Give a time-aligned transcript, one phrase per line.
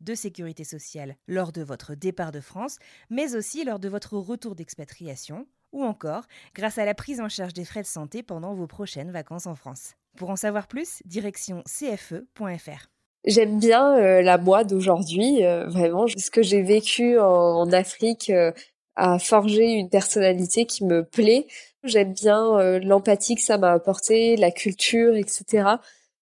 [0.00, 2.78] de sécurité sociale lors de votre départ de France,
[3.10, 7.54] mais aussi lors de votre retour d'expatriation, ou encore grâce à la prise en charge
[7.54, 9.94] des frais de santé pendant vos prochaines vacances en France.
[10.16, 12.88] Pour en savoir plus, direction cfe.fr.
[13.26, 16.06] J'aime bien euh, la moi d'aujourd'hui, euh, vraiment.
[16.06, 18.50] Ce que j'ai vécu en, Afrique euh,
[18.96, 21.46] a forgé une personnalité qui me plaît.
[21.84, 25.76] J'aime bien l'empathie que ça m'a apporté, la culture, etc.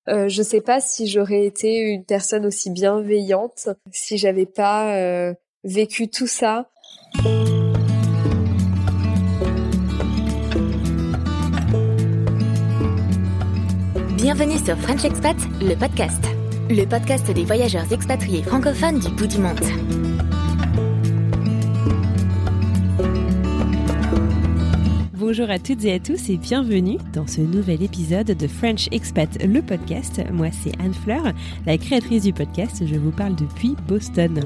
[0.08, 5.34] Euh, je sais pas si j'aurais été une personne aussi bienveillante si j'avais pas euh,
[5.64, 6.70] vécu tout ça.
[14.16, 16.24] Bienvenue sur French Expat, le podcast.
[16.70, 20.07] Le podcast des voyageurs expatriés francophones du bout du monde.
[25.18, 29.28] Bonjour à toutes et à tous et bienvenue dans ce nouvel épisode de French Expat,
[29.44, 30.22] le podcast.
[30.32, 31.32] Moi, c'est Anne Fleur,
[31.66, 32.84] la créatrice du podcast.
[32.86, 34.40] Je vous parle depuis Boston.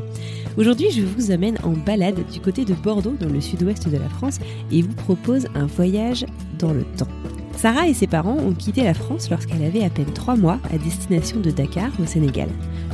[0.57, 4.09] Aujourd'hui, je vous amène en balade du côté de Bordeaux, dans le sud-ouest de la
[4.09, 4.39] France,
[4.71, 6.25] et vous propose un voyage
[6.59, 7.22] dans le temps.
[7.57, 10.79] Sarah et ses parents ont quitté la France lorsqu'elle avait à peine 3 mois à
[10.79, 12.49] destination de Dakar au Sénégal.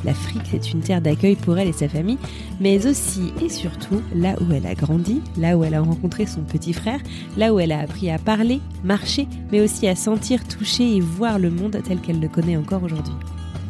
[0.04, 2.18] L'Afrique, c'est une terre d'accueil pour elle et sa famille,
[2.60, 6.42] mais aussi et surtout là où elle a grandi, là où elle a rencontré son
[6.42, 7.00] petit frère,
[7.36, 11.38] là où elle a appris à parler, marcher, mais aussi à sentir, toucher et voir
[11.38, 13.14] le monde tel qu'elle le connaît encore aujourd'hui.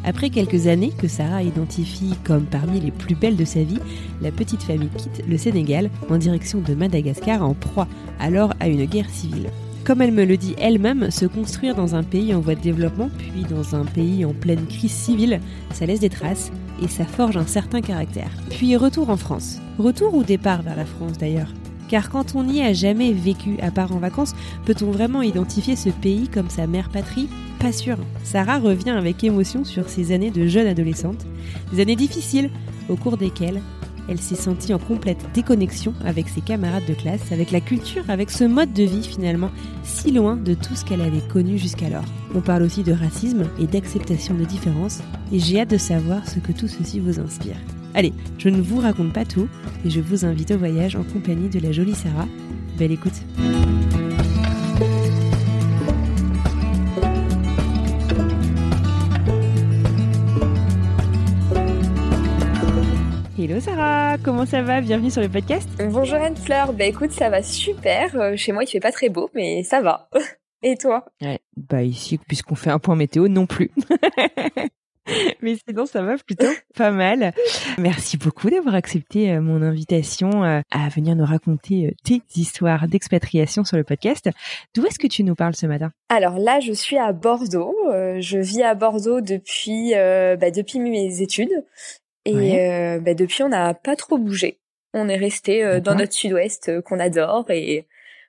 [0.04, 3.80] Après quelques années que Sarah identifie comme parmi les plus belles de sa vie,
[4.20, 7.88] la petite famille quitte le Sénégal en direction de Madagascar en proie
[8.20, 9.50] alors à une guerre civile.
[9.88, 13.08] Comme elle me le dit elle-même, se construire dans un pays en voie de développement,
[13.16, 15.40] puis dans un pays en pleine crise civile,
[15.72, 18.28] ça laisse des traces et ça forge un certain caractère.
[18.50, 19.62] Puis retour en France.
[19.78, 21.48] Retour ou départ vers la France d'ailleurs
[21.88, 24.34] car quand on n'y a jamais vécu à part en vacances,
[24.66, 27.30] peut-on vraiment identifier ce pays comme sa mère patrie?
[27.60, 27.96] Pas sûr.
[28.24, 31.24] Sarah revient avec émotion sur ses années de jeune adolescente,
[31.72, 32.50] des années difficiles
[32.90, 33.62] au cours desquelles
[34.08, 38.30] elle s'est sentie en complète déconnexion avec ses camarades de classe, avec la culture, avec
[38.30, 39.50] ce mode de vie finalement
[39.82, 42.04] si loin de tout ce qu'elle avait connu jusqu'alors.
[42.34, 45.00] On parle aussi de racisme et d'acceptation de différences,
[45.32, 47.56] et j'ai hâte de savoir ce que tout ceci vous inspire.
[47.94, 49.48] Allez, je ne vous raconte pas tout,
[49.84, 52.28] et je vous invite au voyage en compagnie de la jolie Sarah.
[52.78, 53.22] Belle écoute
[63.48, 64.82] Hello Sarah, comment ça va?
[64.82, 65.66] Bienvenue sur le podcast.
[65.78, 68.14] Bonjour Anne Fleur, bah écoute, ça va super.
[68.14, 70.10] Euh, chez moi, il fait pas très beau, mais ça va.
[70.62, 71.06] Et toi?
[71.22, 73.70] Ouais, bah ici, puisqu'on fait un point météo, non plus.
[75.40, 77.32] Mais sinon, ça va plutôt pas mal.
[77.78, 83.64] Merci beaucoup d'avoir accepté euh, mon invitation euh, à venir nous raconter tes histoires d'expatriation
[83.64, 84.28] sur le podcast.
[84.74, 85.90] D'où est-ce que tu nous parles ce matin?
[86.10, 87.74] Alors là, je suis à Bordeaux.
[87.90, 91.64] Je vis à Bordeaux depuis euh, bah, depuis mes études.
[92.28, 92.68] Et Ouais.
[92.68, 94.58] euh, bah, depuis, on n'a pas trop bougé.
[94.94, 97.86] On est resté euh, dans notre sud-ouest euh, qu'on adore et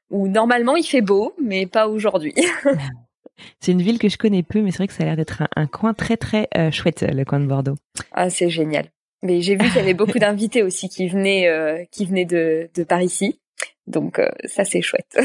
[0.09, 2.33] où normalement il fait beau, mais pas aujourd'hui.
[3.61, 5.41] C'est une ville que je connais peu, mais c'est vrai que ça a l'air d'être
[5.43, 7.75] un, un coin très très euh, chouette, le coin de Bordeaux.
[8.11, 8.87] ah, c'est génial.
[9.23, 12.69] Mais j'ai vu qu'il y avait beaucoup d'invités aussi qui venaient euh, qui venaient de
[12.75, 13.39] de par ici.
[13.87, 15.17] Donc euh, ça c'est chouette.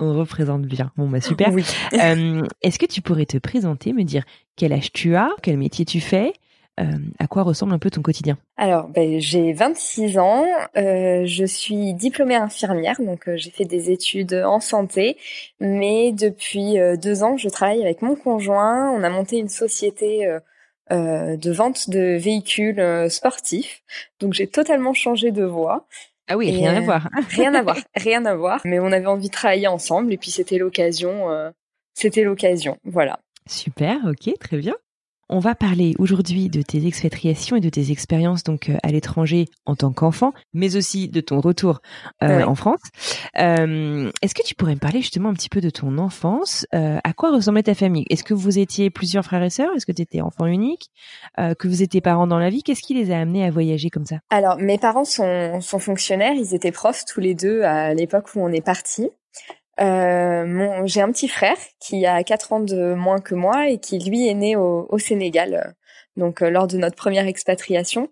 [0.00, 0.90] On représente bien.
[0.96, 1.52] Bon bah super.
[1.52, 1.64] Oui.
[1.92, 4.24] Est-ce que tu pourrais te présenter, me dire
[4.56, 6.32] quel âge tu as, quel métier tu fais,
[6.80, 6.84] euh,
[7.18, 10.46] à quoi ressemble un peu ton quotidien Alors, ben, j'ai 26 ans,
[10.76, 15.18] euh, je suis diplômée infirmière, donc euh, j'ai fait des études en santé,
[15.58, 18.90] mais depuis deux ans, je travaille avec mon conjoint.
[18.90, 20.26] On a monté une société
[20.90, 23.82] de vente de véhicules sportifs,
[24.18, 25.86] donc j'ai totalement changé de voie.
[26.28, 27.08] Ah oui, rien à voir.
[27.30, 28.60] Rien à voir, rien à voir.
[28.64, 31.26] Mais on avait envie de travailler ensemble, et puis c'était l'occasion.
[31.94, 33.20] c'était l'occasion, voilà.
[33.46, 34.76] Super, ok, très bien.
[35.32, 39.46] On va parler aujourd'hui de tes expatriations et de tes expériences donc euh, à l'étranger
[39.64, 41.78] en tant qu'enfant, mais aussi de ton retour
[42.24, 42.80] euh, en France.
[43.38, 46.66] Euh, Est-ce que tu pourrais me parler justement un petit peu de ton enfance?
[46.74, 48.06] Euh, À quoi ressemblait ta famille?
[48.10, 49.70] Est-ce que vous étiez plusieurs frères et sœurs?
[49.76, 50.90] Est-ce que tu étais enfant unique?
[51.38, 52.64] Euh, Que vous étiez parents dans la vie?
[52.64, 54.16] Qu'est-ce qui les a amenés à voyager comme ça?
[54.30, 56.34] Alors, mes parents sont, sont fonctionnaires.
[56.34, 59.10] Ils étaient profs tous les deux à l'époque où on est parti.
[59.80, 63.98] Euh, j'ai un petit frère qui a 4 ans de moins que moi et qui
[63.98, 65.74] lui est né au, au Sénégal,
[66.16, 68.08] donc euh, lors de notre première expatriation.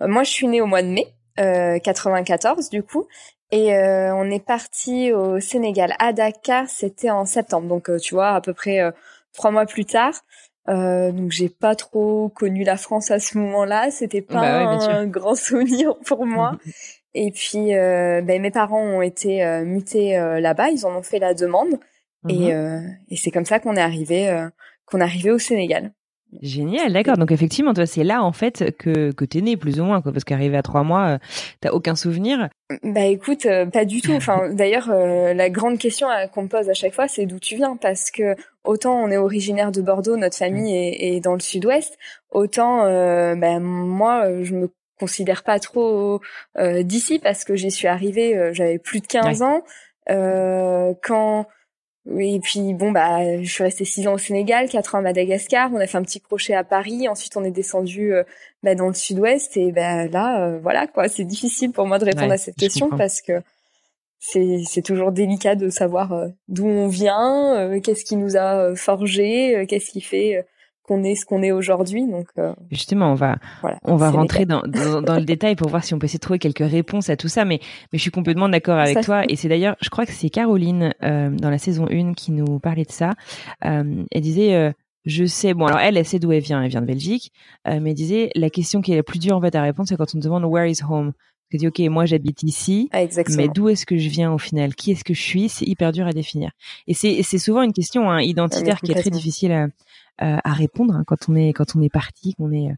[0.00, 1.06] Euh, moi, je suis née au mois de mai
[1.36, 3.06] 94 du coup,
[3.50, 6.68] et on est parti au Sénégal à Dakar.
[6.68, 8.80] C'était en septembre, donc tu vois à peu près
[9.32, 10.12] trois mois plus tard.
[10.68, 13.90] donc j'ai pas trop connu la France à ce moment-là.
[13.90, 16.58] C'était pas bah un grand souvenir pour moi.
[17.14, 21.02] Et puis, euh, ben, mes parents ont été euh, mutés euh, là-bas, ils en ont
[21.02, 21.78] fait la demande,
[22.28, 22.96] et, mhm.
[23.10, 24.46] et c'est comme ça qu'on est arrivé,
[24.86, 25.92] qu'on est arrivé au Sénégal.
[26.40, 27.18] Génial, d'accord.
[27.18, 30.12] Donc effectivement, toi, c'est là en fait que que t'es né plus ou moins, quoi,
[30.12, 31.18] parce qu'arrivé à trois mois,
[31.60, 32.48] t'as aucun souvenir.
[32.84, 34.12] Bah écoute, pas du tout.
[34.12, 37.76] Enfin, d'ailleurs, la grande question qu'on me pose à chaque fois, c'est d'où tu viens,
[37.76, 41.98] parce que autant on est originaire de Bordeaux, notre famille est, est dans le Sud-Ouest,
[42.30, 42.84] autant
[43.34, 44.70] ben moi, je me
[45.02, 46.20] considère pas trop
[46.58, 49.64] euh, d'ici parce que j'y suis arrivée, euh, j'avais plus de 15 ans.
[50.10, 51.46] Euh, quand
[52.16, 55.70] et puis bon bah je suis restée six ans au Sénégal, quatre ans à Madagascar.
[55.72, 57.08] On a fait un petit crochet à Paris.
[57.08, 58.12] Ensuite on est descendu
[58.62, 61.08] bah, dans le Sud-Ouest et ben là voilà quoi.
[61.08, 63.40] C'est difficile pour moi de répondre à cette question parce que
[64.18, 69.90] c'est c'est toujours délicat de savoir d'où on vient, qu'est-ce qui nous a forgé, qu'est-ce
[69.90, 70.44] qui fait
[70.82, 72.06] qu'on est ce qu'on est aujourd'hui.
[72.06, 73.36] Donc euh, justement, on va
[73.84, 76.38] on va rentrer dans, dans, le détail pour voir si on peut essayer de trouver
[76.38, 77.44] quelques réponses à tout ça.
[77.44, 77.60] Mais
[77.92, 79.22] mais je suis complètement d'accord avec toi.
[79.28, 82.58] Et c'est d'ailleurs, je crois que c'est Caroline euh, dans la saison 1 qui nous
[82.58, 83.10] parlait de ça.
[83.64, 84.74] Euh, elle disait
[85.04, 87.32] je sais, bon alors elle, elle sait d'où elle vient, elle vient de Belgique,
[87.66, 89.96] mais elle disait la question qui est la plus dure en fait à répondre, c'est
[89.96, 91.12] quand on demande where is home?
[91.52, 93.02] Tu dis ok, moi j'habite ici, ah,
[93.36, 94.74] mais d'où est-ce que je viens au final?
[94.74, 95.50] Qui est-ce que je suis?
[95.50, 96.50] C'est hyper dur à définir.
[96.86, 99.68] Et c'est c'est souvent une question hein, identitaire qui est très difficile à, euh,
[100.18, 102.70] à répondre hein, quand on est quand on est parti, qu'on est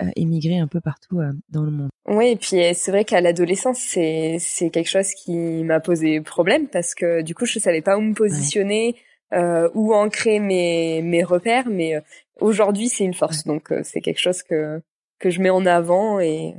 [0.00, 1.88] euh, émigré un peu partout euh, dans le monde.
[2.06, 6.68] Oui, et puis c'est vrai qu'à l'adolescence, c'est c'est quelque chose qui m'a posé problème
[6.68, 8.94] parce que du coup, je savais pas où me positionner,
[9.32, 12.00] euh, où ancrer mes mes repères, mais
[12.40, 13.44] aujourd'hui, c'est une force.
[13.44, 14.80] Donc c'est quelque chose que
[15.18, 16.54] que je mets en avant et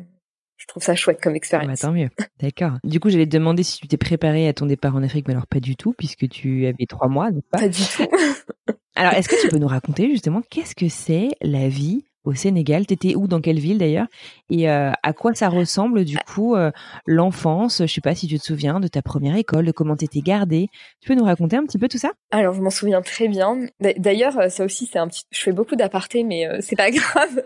[0.59, 1.67] je trouve ça chouette comme expérience.
[1.81, 2.09] Bah, tant mieux.
[2.41, 2.73] D'accord.
[2.83, 5.33] Du coup, j'allais te demander si tu t'es préparé à ton départ en Afrique, mais
[5.33, 7.59] alors pas du tout, puisque tu avais trois mois, pas?
[7.59, 8.07] Pas du tout.
[8.95, 12.86] Alors, est-ce que tu peux nous raconter justement qu'est-ce que c'est la vie au Sénégal
[12.86, 14.07] T'étais où Dans quelle ville d'ailleurs?
[14.50, 16.71] Et euh, à quoi ça ressemble du coup euh,
[17.06, 17.81] l'enfance?
[17.86, 20.69] Je sais pas si tu te souviens de ta première école, de comment t'étais gardée.
[21.01, 22.12] Tu peux nous raconter un petit peu tout ça?
[22.31, 23.57] Alors, je m'en souviens très bien.
[23.98, 25.24] D'ailleurs, euh, ça aussi, c'est un petit.
[25.31, 27.44] Je fais beaucoup d'apartés, mais c'est pas grave.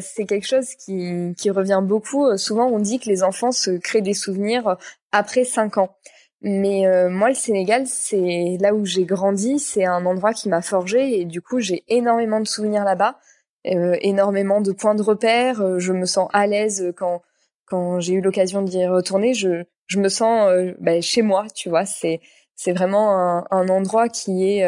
[0.00, 2.36] c'est quelque chose qui revient beaucoup.
[2.36, 4.76] Souvent, on dit que les enfants se créent des souvenirs
[5.12, 5.96] après cinq ans.
[6.42, 10.60] Mais euh, moi, le Sénégal, c'est là où j'ai grandi, c'est un endroit qui m'a
[10.60, 13.31] forgé et du coup, j'ai énormément de souvenirs là-bas, euh,
[13.64, 15.60] énormément de points de repère.
[15.60, 17.22] Euh, je me sens à l'aise quand
[17.66, 19.34] quand j'ai eu l'occasion d'y retourner.
[19.34, 20.50] Je je me sens
[20.80, 21.86] bah, chez moi, tu vois.
[21.86, 22.20] C'est
[22.54, 24.66] c'est vraiment un, un, endroit qui est,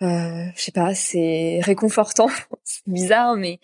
[0.00, 2.28] je sais pas, c'est réconfortant.
[2.64, 3.58] c'est bizarre, mais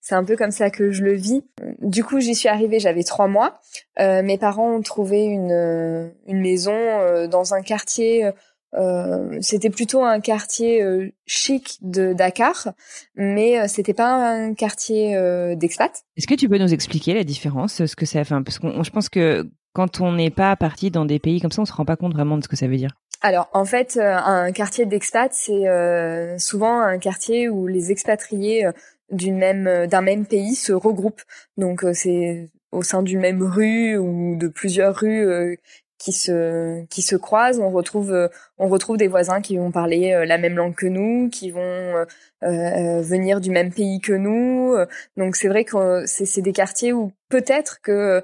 [0.00, 1.44] c'est un peu comme ça que je le vis.
[1.80, 3.60] Du coup, j'y suis arrivée, j'avais trois mois.
[3.98, 8.30] Euh, mes parents ont trouvé une, euh, une maison euh, dans un quartier.
[8.74, 12.72] Euh, c'était plutôt un quartier chic de Dakar,
[13.16, 15.16] mais c'était pas un quartier
[15.56, 16.04] d'expat.
[16.16, 18.90] Est-ce que tu peux nous expliquer la différence, ce que ça fait Parce que je
[18.90, 21.84] pense que quand on n'est pas parti dans des pays comme ça, on se rend
[21.84, 22.92] pas compte vraiment de ce que ça veut dire.
[23.22, 28.70] Alors en fait, un quartier d'expat, c'est souvent un quartier où les expatriés
[29.10, 31.22] d'une même euh, d'un même pays se regroupent.
[31.56, 35.56] Donc euh, c'est au sein d'une même rue ou de plusieurs rues euh,
[36.00, 37.60] qui se qui se croisent.
[37.60, 41.50] On retrouve on retrouve des voisins qui vont parler la même langue que nous, qui
[41.50, 42.06] vont
[42.42, 44.74] venir du même pays que nous.
[45.16, 48.22] Donc c'est vrai que c'est c'est des quartiers où peut-être que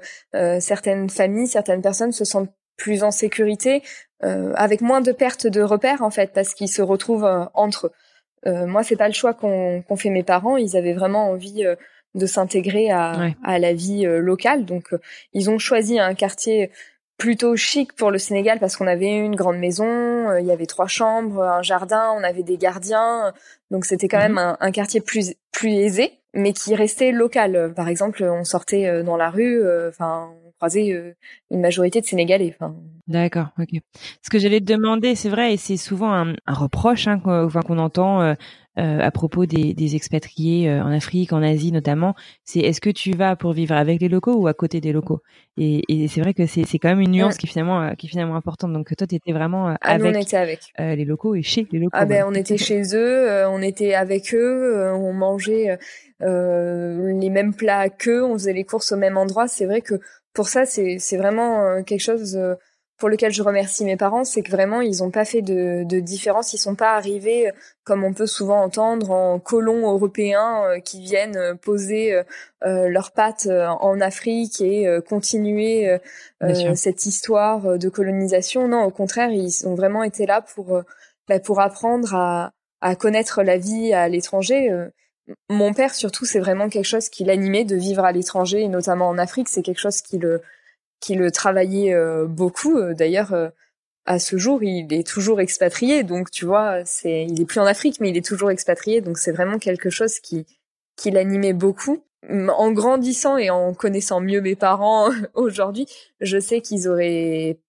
[0.59, 3.83] certaines familles, certaines personnes se sentent plus en sécurité,
[4.21, 7.91] avec moins de pertes de repères en fait, parce qu'ils se retrouvent entre eux.
[8.45, 10.57] Euh, moi, c'est pas le choix qu'ont fait mes parents.
[10.57, 11.75] Ils avaient vraiment envie euh,
[12.15, 14.65] de s'intégrer à, à, la vie euh, locale.
[14.65, 14.99] Donc, euh,
[15.33, 16.71] ils ont choisi un quartier
[17.17, 20.87] plutôt chic pour le Sénégal parce qu'on avait une grande maison, il y avait trois
[20.87, 23.33] chambres, un jardin, on avait des gardiens.
[23.71, 24.35] Donc, c'était quand mhm.
[24.35, 27.73] même un, un, quartier plus plus aisé, mais qui restait local.
[27.75, 31.15] Par exemple, on sortait dans la rue, enfin, on croisait
[31.51, 32.55] une majorité de Sénégalais.
[32.59, 32.75] Enfin,
[33.07, 33.79] D'accord, ok.
[34.21, 38.21] Ce que j'allais te demander, c'est vrai, et c'est souvent un, reproche hein, qu'on entend
[38.21, 38.33] euh,
[38.77, 43.35] à propos des, des expatriés en Afrique, en Asie notamment, c'est est-ce que tu vas
[43.35, 45.21] pour vivre avec les locaux ou à côté des locaux?
[45.57, 48.35] Et, et c'est vrai que c'est quand même une nuance qui finalement qui est finalement
[48.35, 48.73] importante.
[48.73, 50.59] Donc toi, tu étais vraiment ah, avec, on était avec.
[50.77, 51.91] les locaux et chez les locaux.
[51.93, 55.77] Ah ben on était chez eux, on était avec eux, on mangeait
[56.21, 59.47] les mêmes plats qu'eux, on faisait les courses au même endroit.
[59.47, 59.95] C'est vrai que
[60.33, 62.37] pour ça, c'est vraiment quelque chose
[62.97, 65.99] pour lequel je remercie mes parents, c'est que vraiment ils n'ont pas fait de, de,
[65.99, 67.51] différence, ils sont pas arrivés
[67.83, 73.11] comme on peut souvent entendre en colons européens euh, qui viennent euh, poser euh, leurs
[73.11, 75.97] pattes en Afrique et continuer
[76.75, 78.67] cette histoire de colonisation.
[78.67, 80.81] Non, au contraire, ils ont vraiment été là pour
[81.27, 82.51] bah, pour apprendre à,
[82.81, 84.69] à connaître la vie à l'étranger.
[85.49, 89.07] Mon père surtout, c'est vraiment quelque chose qui l'animait de vivre à l'étranger et notamment
[89.07, 89.49] en Afrique.
[89.49, 90.41] C'est quelque chose qui le
[90.99, 92.77] qui le travaillait euh, beaucoup.
[92.77, 93.49] Euh, d'ailleurs, euh,
[94.05, 96.03] à ce jour, il est toujours expatrié.
[96.03, 99.01] Donc, tu vois, c'est, il est plus en Afrique, mais il est toujours expatrié.
[99.01, 100.45] Donc, c'est vraiment quelque chose qui,
[100.95, 102.03] qui l'animait beaucoup.
[102.29, 105.85] En grandissant et en connaissant mieux mes parents aujourd'hui,
[106.19, 107.59] je sais qu'ils auraient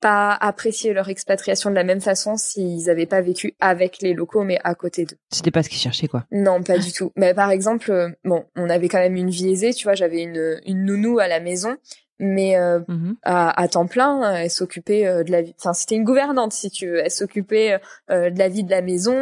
[0.00, 4.42] pas apprécié leur expatriation de la même façon s'ils n'avaient pas vécu avec les locaux,
[4.42, 5.16] mais à côté d'eux.
[5.30, 6.26] C'était pas ce qu'ils cherchaient, quoi.
[6.30, 7.10] Non, pas du tout.
[7.16, 10.60] Mais par exemple, bon, on avait quand même une vie aisée, tu vois, j'avais une,
[10.66, 11.78] une nounou à la maison,
[12.18, 15.54] mais euh, mmh à, à, temps plein, elle s'occupait euh, de la vie.
[15.58, 17.00] Enfin, c'était une gouvernante, si tu veux.
[17.00, 17.78] Elle s'occupait
[18.10, 19.14] euh, de la vie de la maison,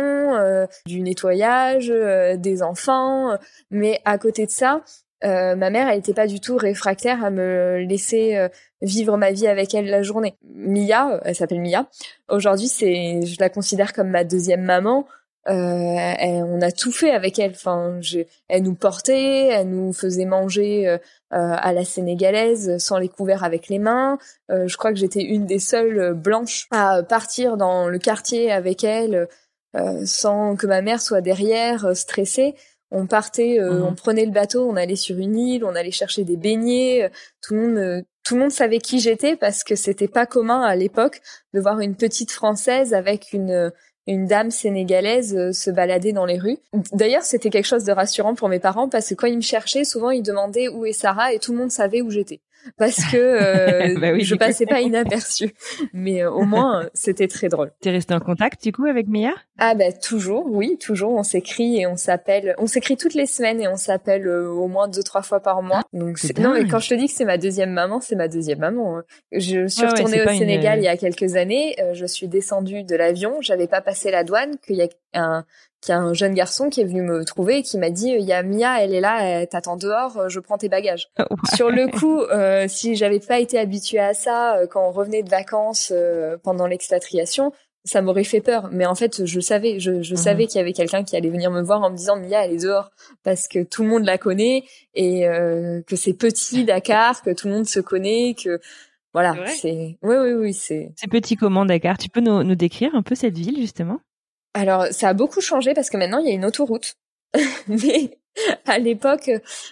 [0.86, 3.36] du nettoyage, des enfants.
[3.70, 4.82] Mais à côté de ça,
[5.22, 8.48] ma mère, elle n'était pas du tout réfractaire à me laisser
[8.80, 10.34] vivre ma vie avec elle la journée.
[10.42, 11.88] Mia, elle s'appelle Mia.
[12.28, 15.06] Aujourd'hui, c'est, je la considère comme ma deuxième maman.
[15.48, 17.52] Euh, on a tout fait avec elle.
[17.52, 18.00] Enfin,
[18.48, 20.98] elle nous portait, elle nous faisait manger euh,
[21.30, 24.18] à la sénégalaise sans les couverts avec les mains.
[24.50, 28.84] Euh, je crois que j'étais une des seules blanches à partir dans le quartier avec
[28.84, 29.28] elle
[30.04, 32.54] sans que ma mère soit derrière stressée.
[32.90, 36.24] On partait, mmh on prenait le bateau, on allait sur une île, on allait chercher
[36.24, 37.10] des beignets.
[37.40, 40.76] Tout le monde, tout le monde savait qui j'étais parce que c'était pas commun à
[40.76, 41.22] l'époque
[41.54, 43.72] de voir une petite française avec une
[44.06, 46.58] une dame sénégalaise euh, se balader dans les rues.
[46.92, 49.84] D'ailleurs, c'était quelque chose de rassurant pour mes parents parce que quand ils me cherchaient,
[49.84, 52.40] souvent ils demandaient où est Sarah et tout le monde savait où j'étais
[52.76, 53.16] parce que
[53.96, 55.54] euh, bah je passais pas inaperçu.
[55.92, 57.72] Mais euh, au moins, c'était très drôle.
[57.80, 59.32] T'es resté en contact du coup avec Mia?
[59.58, 61.12] Ah bah toujours, oui, toujours.
[61.12, 62.54] On s'écrit et on s'appelle.
[62.58, 65.62] On s'écrit toutes les semaines et on s'appelle euh, au moins deux trois fois par
[65.62, 65.82] mois.
[65.84, 68.28] Ah, Donc non, mais quand je te dis que c'est ma deuxième maman, c'est ma
[68.28, 68.98] deuxième maman.
[68.98, 69.04] Hein.
[69.32, 71.76] Je suis retournée au Sénégal il y a quelques années.
[71.92, 73.40] je suis descendue de l'avion.
[73.40, 74.56] J'avais pas passé la douane.
[74.66, 75.44] Qu'il y a un
[75.82, 78.08] qu'il y a un jeune garçon qui est venu me trouver et qui m'a dit
[78.08, 81.08] il y a Mia, elle est là, elle t'attend dehors, euh, je prends tes bagages.
[81.54, 85.24] Sur le coup, euh, si j'avais pas été habituée à ça euh, quand on revenait
[85.24, 87.52] de vacances euh, pendant l'expatriation,
[87.84, 88.68] ça m'aurait fait peur.
[88.70, 90.16] Mais en fait, je savais, je, je mhm.
[90.16, 92.52] savais qu'il y avait quelqu'un qui allait venir me voir en me disant Mia, elle
[92.52, 92.92] est dehors
[93.24, 94.62] parce que tout le monde la connaît
[94.94, 95.22] et
[95.86, 98.60] que c'est petit Dakar, que tout le monde se connaît, que
[99.12, 101.98] voilà, c'est oui oui oui, c'est C'est petit comment Dakar?
[101.98, 104.00] Tu peux nous, nous décrire un peu cette ville justement?
[104.54, 106.94] Alors, ça a beaucoup changé parce que maintenant, il y a une autoroute.
[107.68, 108.18] Mais
[108.66, 109.30] à l'époque,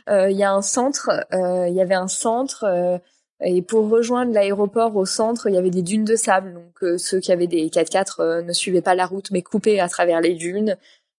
[0.09, 2.99] euh, il y a un centre, euh, il y avait un centre, euh,
[3.43, 6.55] et pour rejoindre l'aéroport au centre, il y avait des dunes de sable.
[6.55, 10.21] Donc, ceux qui avaient des 4x4 ne suivaient pas la route, mais coupaient à travers
[10.21, 10.77] les dunes.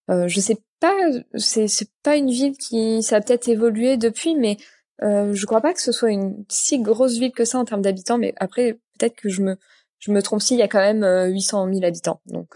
[0.10, 0.94] je sais pas,
[1.36, 4.58] c'est c'est pas une ville qui, ça a peut-être évolué depuis, mais
[5.02, 8.20] je crois pas que ce soit une si grosse ville que ça en termes d'habitants.
[8.20, 9.58] Mais après, peut-être que je me
[10.00, 12.22] je me trompe si, il y a quand même 800 000 habitants.
[12.28, 12.56] Donc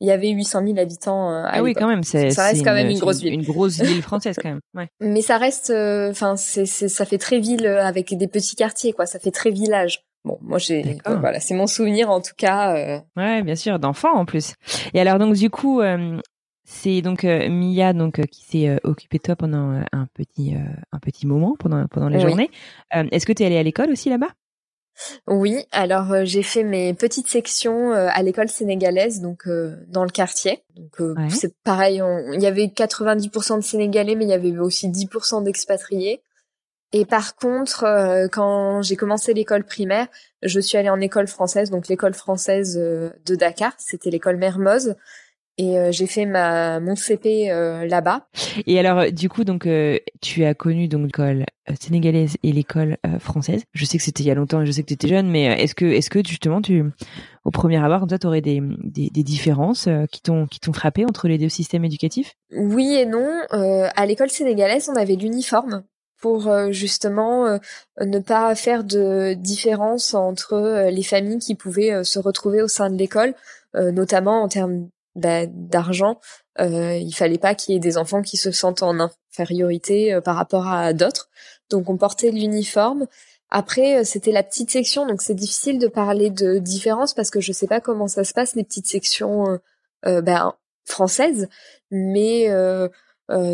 [0.00, 2.64] il y avait 800 000 habitants euh, à Ah oui, quand même, c'est ça reste
[2.64, 3.34] quand même une grosse ville.
[3.34, 4.60] Une grosse ville française quand même.
[4.74, 4.88] Ouais.
[5.00, 8.92] Mais ça reste, euh, enfin, c'est, ça fait très ville euh, avec des petits quartiers,
[8.92, 9.06] quoi.
[9.06, 10.02] Ça fait très village.
[10.24, 13.00] Bon, moi j'ai, voilà, c'est mon souvenir en tout cas.
[13.16, 14.54] Ouais, bien sûr, d'enfants en plus.
[14.92, 15.80] Et alors donc du coup,
[16.64, 20.56] c'est donc Mia donc qui s'est occupée de toi pendant un petit
[20.90, 22.50] un petit moment pendant pendant la journée.
[22.90, 24.30] Est-ce que tu es allée à l'école aussi là-bas?
[25.26, 30.04] Oui, alors euh, j'ai fait mes petites sections euh, à l'école sénégalaise, donc euh, dans
[30.04, 30.62] le quartier.
[30.74, 31.00] Donc
[31.30, 32.02] c'est pareil,
[32.34, 36.22] il y avait 90% de Sénégalais, mais il y avait aussi 10% d'expatriés.
[36.92, 40.06] Et par contre, quand j'ai commencé l'école primaire,
[40.42, 44.94] je suis allée en école française, donc l'école française de Dakar, c'était l'école Mermoz.
[45.58, 48.28] Et euh, j'ai fait ma mon CP euh, là-bas.
[48.66, 49.66] Et alors euh, du coup donc
[50.20, 51.46] tu as connu donc l'école
[51.80, 53.62] sénégalaise et l'école française.
[53.72, 55.28] Je sais que c'était il y a longtemps et je sais que tu étais jeune
[55.30, 56.84] mais est-ce que est-ce que justement tu
[57.44, 61.04] au premier abord toi tu aurais des, des, des différences qui t'ont qui t'ont frappé
[61.04, 62.34] entre les deux systèmes éducatifs?
[62.54, 65.84] Oui et non, à l'école sénégalaise, on avait l'uniforme
[66.20, 67.58] pour justement
[68.00, 72.96] ne pas faire de différence entre les familles qui pouvaient se retrouver au sein de
[72.96, 73.34] l'école,
[73.74, 76.20] notamment en termes bah, d'argent,
[76.60, 80.20] euh, il fallait pas qu'il y ait des enfants qui se sentent en infériorité euh,
[80.20, 81.30] par rapport à d'autres.
[81.70, 83.06] Donc on portait l'uniforme.
[83.50, 87.40] Après, euh, c'était la petite section, donc c'est difficile de parler de différence parce que
[87.40, 89.58] je sais pas comment ça se passe les petites sections
[90.04, 90.54] euh, ben,
[90.84, 91.48] françaises,
[91.90, 92.48] mais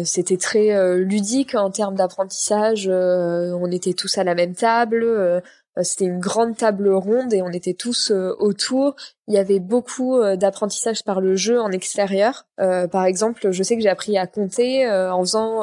[0.05, 2.89] c'était très ludique en termes d'apprentissage.
[2.89, 5.41] on était tous à la même table euh,
[5.81, 8.95] c'était une grande table ronde et on était tous euh, autour.
[9.27, 12.47] Il y avait beaucoup euh, d'apprentissage par le jeu en extérieur.
[12.59, 15.63] par exemple, je sais que j'ai appris à compter en faisant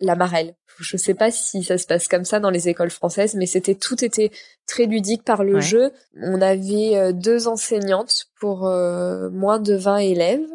[0.00, 0.54] la marelle.
[0.78, 3.74] Je sais pas si ça se passe comme ça dans les écoles françaises, mais c'était
[3.74, 4.30] tout était
[4.66, 5.90] très ludique par le jeu.
[6.20, 10.46] On avait deux enseignantes pour moins de 20 élèves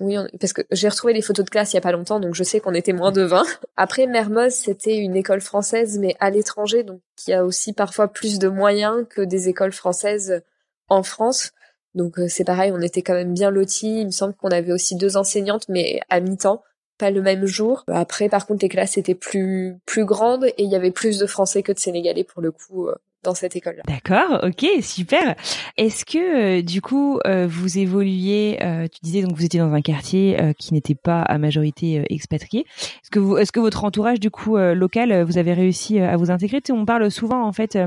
[0.00, 2.34] oui, parce que j'ai retrouvé les photos de classe il y a pas longtemps, donc
[2.34, 3.44] je sais qu'on était moins de 20.
[3.76, 8.38] Après, Mermoz, c'était une école française, mais à l'étranger, donc qui a aussi parfois plus
[8.38, 10.42] de moyens que des écoles françaises
[10.88, 11.52] en France.
[11.94, 14.00] Donc euh, c'est pareil, on était quand même bien lotis.
[14.00, 16.62] Il me semble qu'on avait aussi deux enseignantes, mais à mi-temps,
[16.96, 17.84] pas le même jour.
[17.88, 21.26] Après, par contre, les classes étaient plus plus grandes et il y avait plus de
[21.26, 23.82] Français que de Sénégalais pour le coup euh, dans cette école-là.
[23.86, 25.34] D'accord, ok, super.
[25.76, 29.72] Est-ce que euh, du coup euh, vous évoluiez euh, Tu disais donc vous étiez dans
[29.72, 32.64] un quartier qui n'était pas à majorité expatrié.
[33.02, 36.60] Est-ce que est-ce que votre entourage du coup local, vous avez réussi à vous intégrer?
[36.70, 37.78] On parle souvent en fait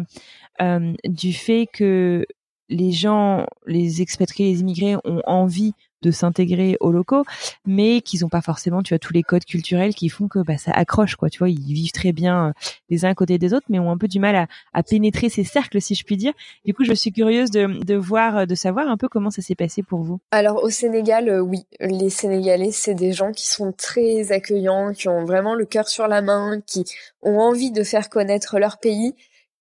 [1.05, 2.25] du fait que
[2.69, 7.23] les gens, les expatriés, les immigrés ont envie de s'intégrer aux locaux,
[7.65, 10.57] mais qu'ils n'ont pas forcément, tu vois, tous les codes culturels qui font que bah,
[10.57, 11.29] ça accroche, quoi.
[11.29, 12.51] Tu vois, ils vivent très bien euh,
[12.89, 15.29] les uns à côté des autres, mais ont un peu du mal à, à pénétrer
[15.29, 16.33] ces cercles, si je puis dire.
[16.65, 19.55] Du coup, je suis curieuse de, de voir, de savoir un peu comment ça s'est
[19.55, 20.19] passé pour vous.
[20.31, 25.07] Alors au Sénégal, euh, oui, les Sénégalais, c'est des gens qui sont très accueillants, qui
[25.07, 26.85] ont vraiment le cœur sur la main, qui
[27.21, 29.15] ont envie de faire connaître leur pays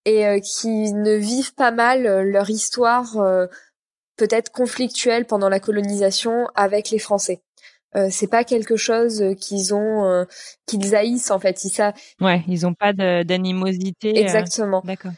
[0.04, 3.16] et euh, qui ne vivent pas mal leur histoire
[4.20, 7.40] peut-être conflictuel pendant la colonisation avec les Français.
[7.96, 10.24] Euh, c'est pas quelque chose qu'ils ont euh,
[10.66, 15.12] qu'ils haïssent en fait ils savent ouais ils ont pas d'animosité euh, exactement d'accord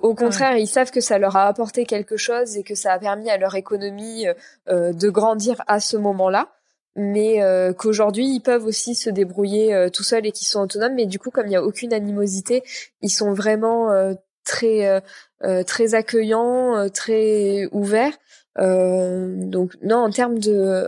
[0.00, 3.00] au contraire, ils savent que ça leur a apporté quelque chose et que ça a
[3.00, 4.26] permis à leur économie
[4.68, 6.52] de grandir à ce moment-là,
[6.94, 7.40] mais
[7.76, 10.94] qu'aujourd'hui ils peuvent aussi se débrouiller tout seuls et qu'ils sont autonomes.
[10.94, 12.62] Mais du coup, comme il n'y a aucune animosité,
[13.00, 13.88] ils sont vraiment
[14.44, 15.02] très
[15.66, 18.16] très accueillants, très ouverts.
[18.58, 20.86] Euh, donc non, en termes de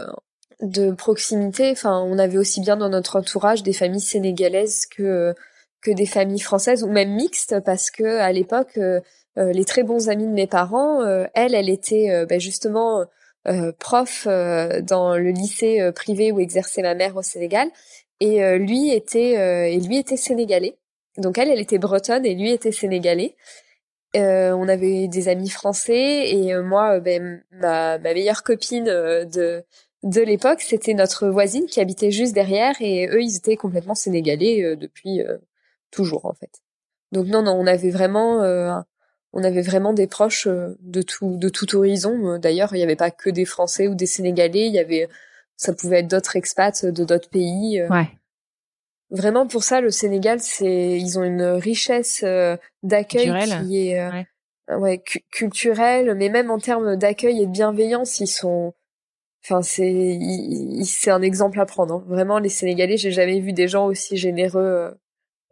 [0.61, 5.35] de proximité, enfin, on avait aussi bien dans notre entourage des familles sénégalaises que
[5.83, 9.01] que des familles françaises ou même mixtes parce que à l'époque euh,
[9.39, 13.05] euh, les très bons amis de mes parents, elle, elle était ben, justement
[13.79, 17.69] prof dans le lycée privé où exerçait ma mère au Sénégal
[18.21, 20.79] et lui était et lui était sénégalais.
[21.19, 23.35] Donc elle, elle était bretonne et lui était sénégalais.
[24.17, 28.85] Euh, on avait des amis français et euh, moi, euh, ben, ma, ma, meilleure copine
[28.85, 29.65] de
[30.05, 34.77] de l'époque, c'était notre voisine qui habitait juste derrière et eux, ils étaient complètement sénégalais
[34.77, 35.23] depuis
[35.91, 36.61] toujours en fait.
[37.11, 38.43] Donc non, non, on avait vraiment,
[39.33, 42.37] on avait vraiment des proches de tout de tout horizon.
[42.37, 45.09] D'ailleurs, il n'y avait pas que des Français ou des Sénégalais, il y avait,
[45.57, 47.83] ça pouvait être d'autres expats de d'autres pays.
[47.89, 48.11] Ouais.
[49.11, 54.79] Vraiment pour ça, le Sénégal, c'est ils ont une richesse euh, d'accueil qui est euh,
[54.79, 58.75] ouais, culturelle, mais même en termes d'accueil et de bienveillance, ils sont
[59.47, 60.19] Enfin, c'est
[60.85, 61.97] c'est un exemple à prendre.
[61.97, 62.05] Hein.
[62.09, 64.91] Vraiment, les Sénégalais, j'ai jamais vu des gens aussi généreux, euh,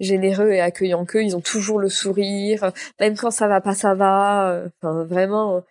[0.00, 1.22] généreux et accueillants qu'eux.
[1.22, 4.64] Ils ont toujours le sourire, même quand ça va pas, ça va.
[4.80, 5.62] Enfin, vraiment,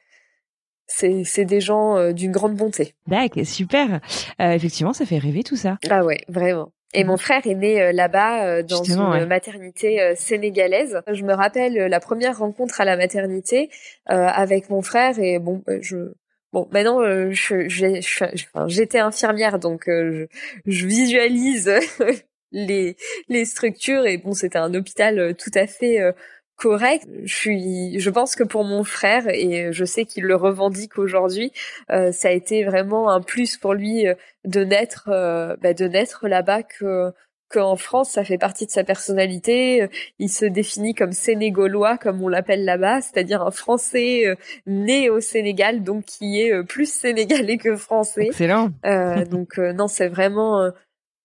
[0.85, 2.93] c'est c'est des gens d'une grande bonté.
[3.07, 4.01] D'accord, super.
[4.39, 5.79] effectivement, ça fait rêver tout ça.
[5.89, 6.71] Ah ouais, vraiment.
[6.93, 11.01] Et mon frère est né euh, là-bas euh, dans une maternité euh, sénégalaise.
[11.11, 13.69] Je me rappelle la première rencontre à la maternité
[14.05, 16.13] avec mon frère et bon, je
[16.51, 17.01] bon maintenant
[17.31, 17.67] je,
[18.67, 20.27] j'étais infirmière donc je,
[20.65, 21.71] je visualise
[22.51, 22.97] les
[23.29, 26.13] les structures et bon c'était un hôpital tout à fait
[26.61, 27.07] correct.
[27.23, 31.51] Je suis, je pense que pour mon frère et je sais qu'il le revendique aujourd'hui,
[31.89, 34.13] euh, ça a été vraiment un plus pour lui euh,
[34.45, 37.11] de naître, euh, bah, de naître là-bas que
[37.49, 39.89] qu'en France, ça fait partie de sa personnalité.
[40.19, 45.83] Il se définit comme sénégalois, comme on l'appelle là-bas, c'est-à-dire un Français né au Sénégal,
[45.83, 48.27] donc qui est plus sénégalais que français.
[48.27, 48.69] Excellent.
[49.29, 50.71] donc non, c'est vraiment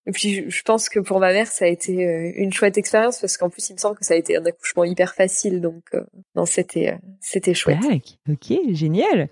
[0.07, 3.19] et puis je pense que pour ma mère ça a été euh, une chouette expérience
[3.21, 5.83] parce qu'en plus il me semble que ça a été un accouchement hyper facile donc
[5.95, 6.03] euh,
[6.35, 7.79] non c'était euh, c'était chouette.
[8.31, 9.29] ok génial.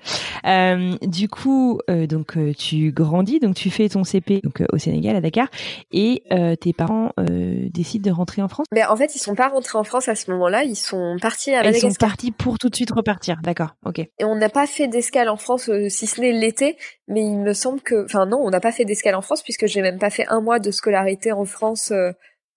[0.47, 5.21] Euh, du coup, donc tu grandis, donc tu fais ton CP donc au Sénégal à
[5.21, 5.49] Dakar,
[5.93, 6.23] et
[6.61, 8.67] tes parents décident de rentrer en France?
[8.73, 10.65] Mais en fait, ils sont pas rentrés en France à ce moment-là.
[10.65, 11.91] Ils sont partis à Madagascar.
[11.91, 13.39] Ils sont partis pour tout de suite repartir.
[13.43, 13.77] D'accord.
[13.87, 14.01] Ok.
[14.01, 16.77] Et on n'a pas fait d'escale en France, si ce n'est l'été.
[17.07, 19.67] Mais il me semble que, enfin non, on n'a pas fait d'escale en France puisque
[19.67, 21.93] j'ai même pas fait un mois de scolarité en France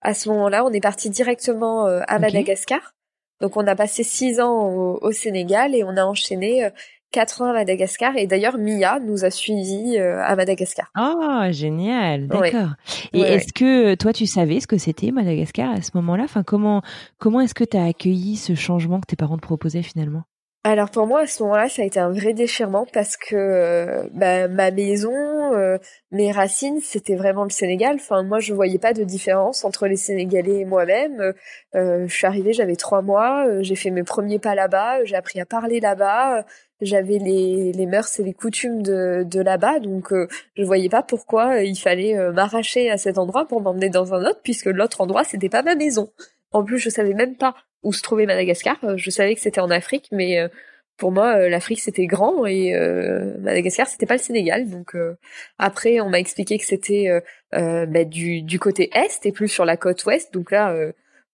[0.00, 0.64] à ce moment-là.
[0.64, 2.94] On est parti directement à Madagascar.
[3.40, 4.68] Donc on a passé six ans
[5.00, 6.70] au, Sénégal et on a enchaîné euh,
[7.12, 8.16] quatre ans à Madagascar.
[8.16, 10.90] Et d'ailleurs, Mia nous a suivis euh, à Madagascar.
[10.98, 12.74] Oh, génial, d'accord.
[13.12, 16.24] Et est-ce que toi, tu savais ce que c'était Madagascar à ce moment-là?
[16.24, 16.82] Enfin, comment
[17.18, 20.24] comment est-ce que tu as accueilli ce changement que tes parents te proposaient finalement?
[20.70, 24.08] Alors pour moi à ce moment-là, ça a été un vrai déchirement parce que euh,
[24.12, 25.12] bah, ma maison,
[25.54, 25.78] euh,
[26.10, 27.96] mes racines, c'était vraiment le Sénégal.
[27.96, 31.32] Enfin moi, je voyais pas de différence entre les Sénégalais et moi-même.
[31.74, 35.40] Euh, je suis arrivée, j'avais trois mois, j'ai fait mes premiers pas là-bas, j'ai appris
[35.40, 36.44] à parler là-bas,
[36.80, 40.12] j'avais les, les mœurs et les coutumes de, de là-bas, donc
[40.56, 44.40] je voyais pas pourquoi il fallait m'arracher à cet endroit pour m'emmener dans un autre,
[44.42, 46.10] puisque l'autre endroit c'était pas ma maison.
[46.52, 48.76] En plus, je savais même pas où se trouvait Madagascar.
[48.84, 50.48] Euh, je savais que c'était en Afrique, mais euh,
[50.96, 52.72] pour moi, euh, l'Afrique c'était grand et
[53.38, 54.68] Madagascar c'était pas le Sénégal.
[54.68, 54.96] Donc
[55.58, 57.08] après, on m'a expliqué que c'était
[57.52, 60.32] bah, du, du côté est et plus sur la côte ouest.
[60.34, 60.74] Donc là,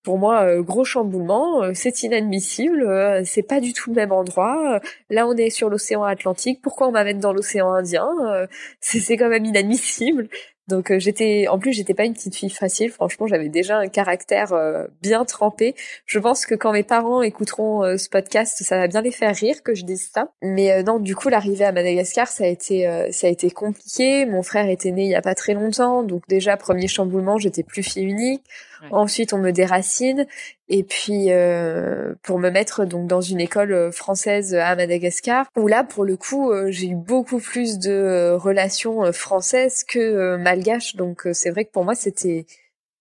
[0.02, 3.24] pour moi, gros chamboulement, c'est inadmissible.
[3.24, 4.80] c'est pas du tout le même endroit.
[5.08, 6.60] là, on est sur l'océan Atlantique.
[6.62, 8.10] Pourquoi on m'amène dans l'océan Indien?
[8.80, 10.28] C'est quand même inadmissible.
[10.68, 12.90] Donc euh, j'étais, en plus j'étais pas une petite fille facile.
[12.90, 15.74] Franchement, j'avais déjà un caractère euh, bien trempé.
[16.06, 19.34] Je pense que quand mes parents écouteront euh, ce podcast, ça va bien les faire
[19.34, 20.28] rire que je dise ça.
[20.42, 24.26] Mais non, du coup, l'arrivée à Madagascar, ça a été, ça a été compliqué.
[24.26, 27.62] Mon frère était né il y a pas très longtemps, donc déjà premier chamboulement, j'étais
[27.62, 28.42] plus fille unique.
[28.90, 30.26] Ensuite, on me déracine.
[30.68, 35.66] Et puis euh, pour me mettre donc dans une école euh, française à Madagascar, où
[35.66, 40.96] là pour le coup euh, j'ai eu beaucoup plus de relations françaises que malgaches.
[40.96, 42.46] Donc c'est vrai que pour moi c'était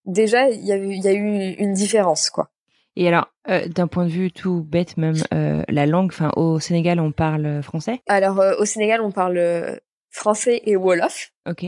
[0.05, 2.49] déjà il y a eu, y a eu une différence quoi.
[2.95, 7.11] Et alors, d'un point de vue tout bête, même la langue, enfin, au Sénégal, on
[7.11, 8.01] parle français?
[8.07, 9.79] Alors, au Sénégal, on parle
[10.11, 11.31] français et wolof.
[11.49, 11.65] Ok.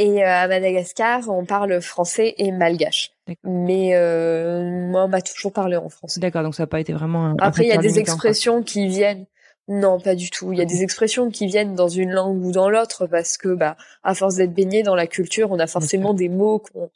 [0.00, 3.10] Et à Madagascar, on parle français et malgache.
[3.44, 6.20] Mais euh, moi, on m'a toujours parlé en français.
[6.20, 7.36] D'accord, donc ça n'a pas été vraiment un.
[7.38, 9.26] Après, il y a des expressions qui viennent.
[9.68, 10.54] Non, pas du tout.
[10.54, 13.50] Il y a des expressions qui viennent dans une langue ou dans l'autre parce que,
[13.50, 16.90] bah, à force d'être baigné dans la culture, on a forcément des mots qu'on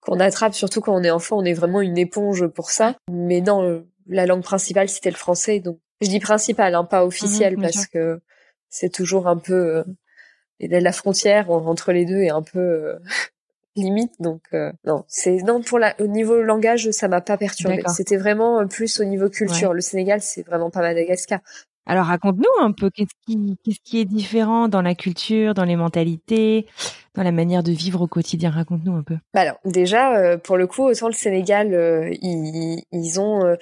[0.00, 0.54] qu'on attrape.
[0.54, 2.96] Surtout quand on est enfant, on est vraiment une éponge pour ça.
[3.08, 5.60] Mais non, la langue principale c'était le français.
[5.60, 8.20] Donc, je dis principal, hein, pas officiel, mhm, parce que
[8.68, 9.84] c'est toujours un peu
[10.60, 12.98] et la frontière entre les deux est un peu euh,
[13.76, 17.82] limite donc euh, non c'est non pour la au niveau langage ça m'a pas perturbé
[17.94, 19.72] c'était vraiment euh, plus au niveau culture.
[19.72, 21.40] Le Sénégal c'est vraiment pas Madagascar.
[21.86, 25.76] Alors raconte-nous un peu qu'est-ce qui qu'est-ce qui est différent dans la culture dans les
[25.76, 26.66] mentalités
[27.14, 28.50] dans la manière de vivre au quotidien?
[28.50, 29.16] Raconte-nous un peu.
[29.32, 31.68] Bah alors déjà euh, pour le coup autant le Sénégal
[32.20, 33.56] ils, ils ont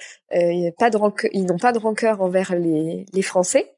[0.77, 0.97] pas de
[1.31, 3.71] ils n'ont pas de rancœur envers les les Français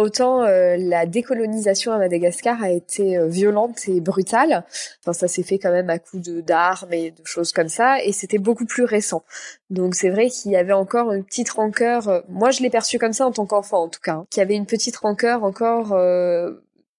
[0.00, 4.64] Autant euh, la décolonisation à Madagascar a été euh, violente et brutale.
[5.00, 8.02] Enfin, ça s'est fait quand même à coups de d'armes et de choses comme ça,
[8.02, 9.24] et c'était beaucoup plus récent.
[9.68, 12.08] Donc c'est vrai qu'il y avait encore une petite rancœur.
[12.08, 14.40] Euh, moi, je l'ai perçu comme ça en tant qu'enfant, en tout cas, hein, qu'il
[14.40, 15.88] y avait une petite rancœur encore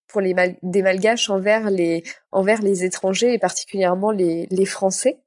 [0.07, 5.17] pour les des malgaches envers les envers les étrangers et particulièrement les les Français.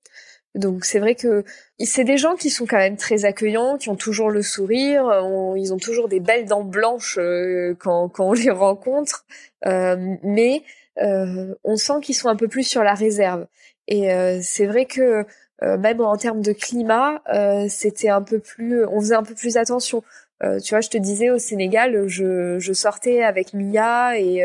[0.54, 1.44] Donc c'est vrai que
[1.80, 5.10] c'est des gens qui sont quand même très accueillants, qui ont toujours le sourire,
[5.56, 9.24] ils ont toujours des belles dents blanches euh, quand, quand on les rencontre,
[9.66, 10.62] euh, mais
[11.02, 13.46] euh, on sent qu'ils sont un peu plus sur la réserve.
[13.88, 14.08] Et
[14.40, 15.26] c'est vrai que
[15.60, 17.22] même en termes de climat,
[17.68, 20.02] c'était un peu plus, on faisait un peu plus attention.
[20.40, 24.42] tu vois, je te disais au Sénégal, je, je sortais avec Mia et,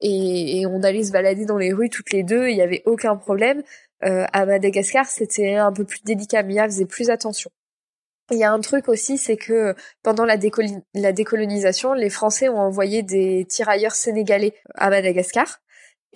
[0.00, 2.82] et, et on allait se balader dans les rues toutes les deux, il y avait
[2.86, 3.62] aucun problème.
[4.04, 6.42] Euh, à Madagascar, c'était un peu plus délicat.
[6.42, 7.50] Mia faisait plus attention.
[8.30, 10.36] Il y a un truc aussi, c'est que pendant la,
[10.94, 15.60] la, décolonisation, les Français ont envoyé des tirailleurs sénégalais à Madagascar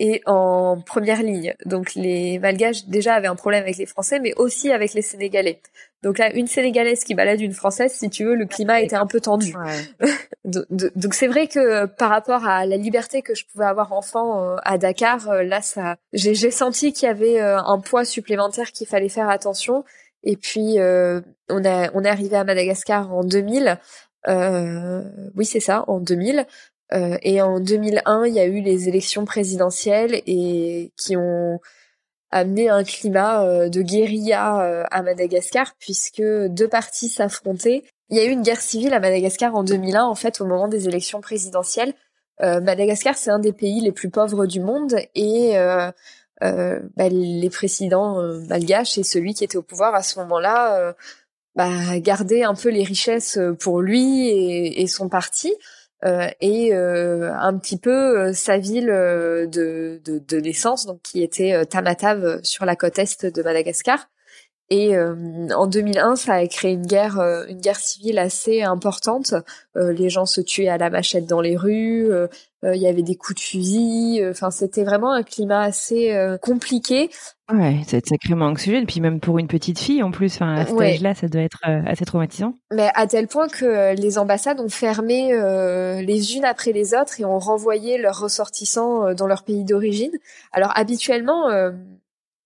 [0.03, 1.53] et en première ligne.
[1.63, 5.61] Donc les Malgaches déjà avaient un problème avec les Français, mais aussi avec les Sénégalais.
[6.01, 9.05] Donc là, une Sénégalaise qui balade une Française, si tu veux, le climat était un
[9.05, 9.53] peu tendu.
[10.43, 14.55] Donc c'est vrai que par rapport à la liberté que je pouvais avoir enfant euh,
[14.63, 18.87] à Dakar, euh, là, ça, j'ai senti qu'il y avait euh, un poids supplémentaire qu'il
[18.87, 19.85] fallait faire attention.
[20.23, 23.77] Et puis on a on est arrivé à Madagascar en 2000.
[25.35, 26.47] oui, c'est ça, en 2000.
[26.93, 31.59] Euh, et en 2001, il y a eu les élections présidentielles et qui ont
[32.31, 37.83] amené un climat euh, de guérilla euh, à Madagascar puisque deux partis s'affrontaient.
[38.09, 40.67] Il y a eu une guerre civile à Madagascar en 2001 en fait au moment
[40.67, 41.93] des élections présidentielles
[42.43, 48.97] Madagascar, c'est un des pays les plus pauvres du monde et bah, les présidents malgaches
[48.97, 50.95] et celui qui était au pouvoir à ce moment-là
[51.53, 55.53] bah, gardaient un peu les richesses pour lui et, et son parti.
[56.03, 61.21] Euh, et euh, un petit peu euh, sa ville de, de, de, naissance, donc qui
[61.21, 64.09] était Tamatave sur la côte est de Madagascar.
[64.73, 69.33] Et en 2001, ça a créé une guerre, une guerre civile assez importante.
[69.75, 72.09] les gens se tuaient à la machette dans les rues.
[72.63, 74.25] Il y avait des coups de fusil.
[74.29, 77.09] Enfin, c'était vraiment un climat assez compliqué.
[77.53, 78.85] Ouais, c'est sacrément anxiogène.
[78.85, 81.61] Puis même pour une petite fille, en plus, enfin, à cet âge-là, ça doit être
[81.67, 82.55] euh, assez traumatisant.
[82.71, 86.93] Mais à tel point que euh, les ambassades ont fermé euh, les unes après les
[86.93, 90.11] autres et ont renvoyé leurs ressortissants dans leur pays d'origine.
[90.51, 91.49] Alors habituellement,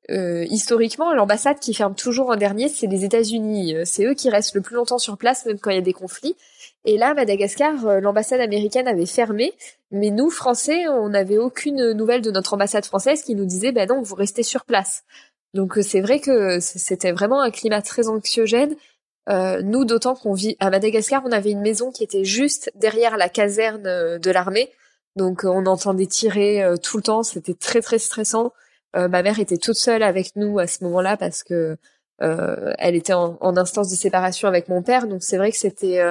[0.10, 3.76] historiquement, l'ambassade qui ferme toujours en dernier, c'est les États-Unis.
[3.86, 5.94] C'est eux qui restent le plus longtemps sur place, même quand il y a des
[5.94, 6.36] conflits.
[6.86, 9.54] Et là, Madagascar, l'ambassade américaine avait fermé,
[9.92, 13.90] mais nous, Français, on n'avait aucune nouvelle de notre ambassade française qui nous disait, ben
[13.90, 15.04] non, vous restez sur place.
[15.56, 18.76] Donc euh, c'est vrai que c'était vraiment un climat très anxiogène.
[19.30, 23.18] Euh, nous, d'autant qu'on vit à Madagascar, on avait une maison qui était juste derrière
[23.18, 24.70] la caserne euh, de l'armée.
[25.16, 28.52] Donc on entendait tirer tout le temps, c'était très très stressant.
[28.94, 31.78] ma mère était toute seule avec nous à ce moment-là parce que
[32.20, 35.08] elle était en, instance de séparation avec mon père.
[35.08, 36.02] Donc c'est vrai que c'était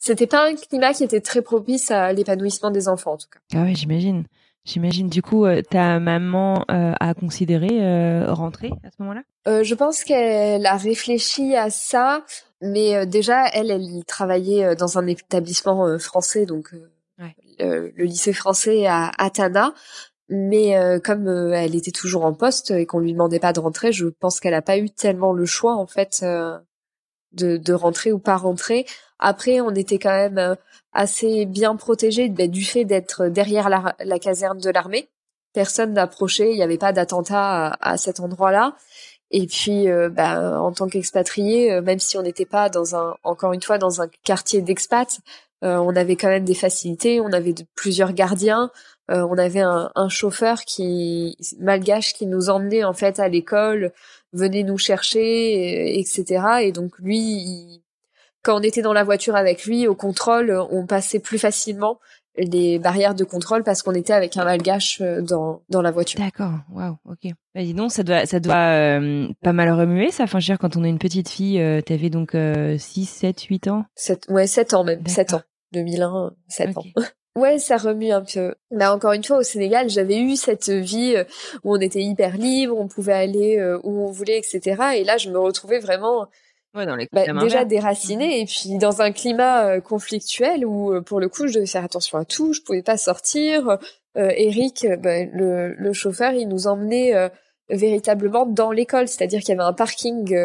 [0.00, 3.38] c'était pas un climat qui était très propice à l'épanouissement des enfants en tout cas.
[3.54, 4.24] Ah ouais, j'imagine.
[4.64, 5.08] J'imagine.
[5.08, 9.22] Du coup, euh, ta maman euh, a considéré euh, rentrer à ce moment-là?
[9.62, 12.24] Je pense qu'elle a réfléchi à ça,
[12.60, 16.74] mais déjà, elle, elle travaillait dans un établissement français, donc
[17.58, 19.72] le, lycée français à Atana.
[20.28, 24.06] Mais comme elle était toujours en poste et qu'on lui demandait pas de rentrer, je
[24.06, 28.36] pense qu'elle a pas eu tellement le choix en fait de, de rentrer ou pas
[28.36, 28.84] rentrer.
[29.20, 30.54] Après, on était quand même euh,
[30.92, 35.08] assez bien protégés bah, du fait d'être derrière la, caserne de l'armée.
[35.52, 38.76] Personne n'approchait, il n'y avait pas d'attentat à, cet endroit-là.
[39.30, 43.14] Et puis, euh, bah, en tant qu'expatrié, euh, même si on n'était pas dans un,
[43.22, 45.20] encore une fois, dans un quartier d'expat,
[45.62, 47.20] on avait quand même des facilités.
[47.20, 48.70] On avait plusieurs gardiens.
[49.08, 53.92] on avait un, chauffeur qui malgache qui nous emmenait en fait à l'école,
[54.32, 56.62] venait nous chercher, etc.
[56.62, 57.79] Et donc lui,
[58.42, 61.98] quand on était dans la voiture avec lui, au contrôle, on passait plus facilement
[62.36, 66.20] les barrières de contrôle parce qu'on était avec un malgache euh, dans, dans la voiture.
[66.20, 67.32] D'accord, waouh, ok.
[67.54, 70.24] Bah dis donc, ça doit, ça doit euh, pas mal remuer ça.
[70.24, 72.36] Enfin, je veux dire, quand on est une petite fille, euh, t'avais donc
[72.78, 73.84] 6, 7, 8 ans?
[73.96, 75.42] 7, Ouais, 7 ans même, 7 ans.
[75.72, 76.84] 2001, 7 ans.
[77.36, 78.56] Ouais, ça remue un peu.
[78.72, 81.14] Bah encore une fois, au Sénégal, j'avais eu cette vie
[81.62, 84.96] où on était hyper libre, on pouvait aller où on voulait, etc.
[84.96, 86.26] Et là, je me retrouvais vraiment
[86.74, 91.00] Ouais, dans les bah, déjà déraciné et puis dans un climat euh, conflictuel où euh,
[91.00, 93.78] pour le coup je devais faire attention à tout, je pouvais pas sortir.
[94.16, 97.12] Euh, Eric, bah, le, le, chauffeur, il nous emmenait
[97.68, 100.36] véritablement dans l'école, c'est-à-dire qu'il y avait un parking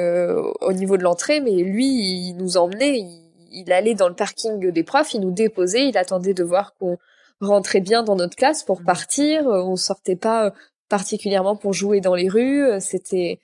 [0.62, 3.04] au niveau de l'entrée, mais lui il nous emmenait,
[3.52, 6.98] il, allait dans le parking des profs, il nous déposait, il attendait de voir qu'on
[7.40, 8.86] rentrait bien dans notre classe pour mmh.
[8.86, 10.54] partir, on sortait pas
[10.90, 13.40] particulièrement pour jouer dans les rues, c'était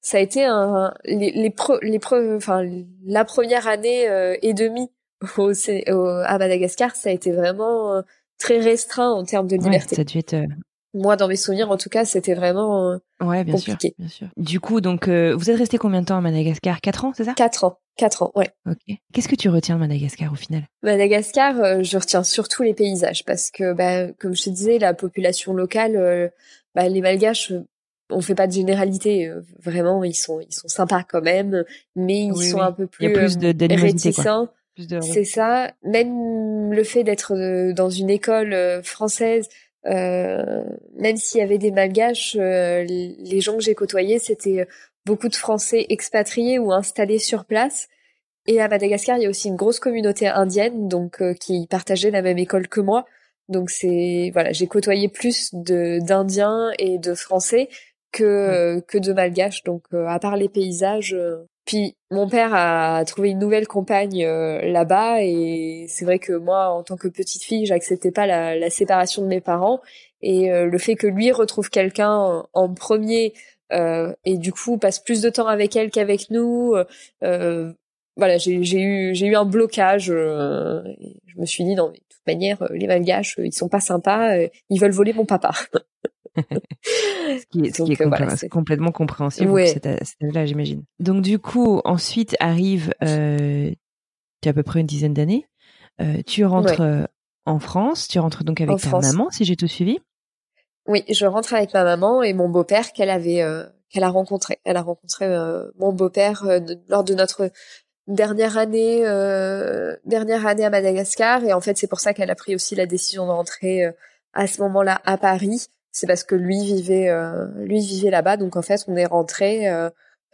[0.00, 2.00] ça a été un les les, les
[2.36, 2.66] enfin
[3.04, 4.90] la première année euh, et demie
[5.36, 5.52] au,
[6.24, 8.02] à Madagascar ça a été vraiment euh,
[8.38, 9.96] très restreint en termes de liberté.
[9.96, 10.46] ça a dû être euh,
[10.94, 13.88] moi dans mes souvenirs en tout cas c'était vraiment ouais bien compliqué.
[13.88, 14.28] sûr bien sûr.
[14.36, 16.80] Du coup donc vous êtes resté combien de temps à Madagascar?
[16.80, 17.34] Quatre ans c'est ça?
[17.34, 18.50] Quatre ans quatre ans ouais.
[18.68, 18.96] Ok.
[19.12, 20.62] Qu'est-ce que tu retiens de Madagascar au final?
[20.82, 25.52] Madagascar je retiens surtout les paysages parce que bah, comme je te disais la population
[25.52, 26.32] locale
[26.74, 27.52] bah, les Malgaches
[28.10, 31.64] on fait pas de généralité euh, vraiment ils sont ils sont sympas quand même
[31.96, 34.48] mais ils sont un peu plus, Il y a plus de, euh, réticents.
[35.02, 35.72] C'est ça.
[35.84, 39.48] Même le fait d'être euh, dans une école française
[39.84, 44.66] même s'il y avait des malgaches les gens que j'ai côtoyés c'était
[45.06, 47.88] beaucoup de français expatriés ou installés sur place.
[48.46, 52.22] Et à Madagascar il y a aussi une grosse communauté indienne donc qui partageait la
[52.22, 53.06] même école que moi.
[53.50, 57.68] Donc c'est voilà j'ai côtoyé plus de d'indiens et de français
[58.12, 59.62] que euh, que de malgache.
[59.64, 61.14] Donc euh, à part les paysages.
[61.14, 66.68] Euh, puis mon père a trouvé une nouvelle compagne là-bas et c'est vrai que moi
[66.70, 69.80] en tant que petite fille j'acceptais pas la, la, séparation de mes parents
[70.20, 73.34] et le fait que lui retrouve quelqu'un en premier
[73.70, 76.74] et du coup passe plus de temps avec elle qu'avec nous
[77.20, 82.26] voilà j'ai eu j'ai eu un blocage je me suis dit non mais de toute
[82.26, 84.34] manière les malgaches ils sont pas sympas
[84.70, 85.52] ils veulent voler mon papa
[86.36, 89.66] ce qui est, complètement compréhensible ouais.
[89.66, 90.84] cet âge-là, j'imagine.
[90.98, 93.70] Donc du coup, ensuite arrive, euh,
[94.42, 95.46] tu as à peu près une dizaine d'années,
[96.00, 97.04] euh, tu rentres euh,
[97.46, 98.08] en France.
[98.08, 99.98] Tu rentres donc avec ta maman, si j'ai tout suivi.
[100.86, 103.44] Oui, je rentre avec ma maman et mon beau-père qu'elle avait,
[103.90, 104.58] qu'elle a rencontré.
[104.64, 105.28] Elle a rencontré
[105.78, 106.44] mon beau-père
[106.88, 107.50] lors de notre
[108.06, 109.02] dernière année,
[110.04, 111.44] dernière année à Madagascar.
[111.44, 113.84] Et en fait, c'est pour ça qu'elle a pris aussi la décision de rentrer
[114.32, 115.68] à ce moment-là à Paris.
[115.92, 117.10] C'est parce que lui vivait,
[117.56, 118.36] lui vivait là-bas.
[118.36, 119.66] Donc en fait, on est rentré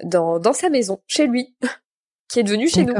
[0.04, 1.54] dans dans sa maison, chez lui,
[2.28, 2.94] qui est devenu chez nous.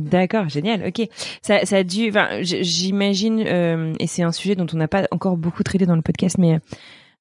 [0.00, 0.86] D'accord, génial.
[0.86, 1.06] Ok,
[1.42, 2.08] ça, ça a dû.
[2.08, 5.96] Enfin, j'imagine, euh, et c'est un sujet dont on n'a pas encore beaucoup traité dans
[5.96, 6.58] le podcast, mais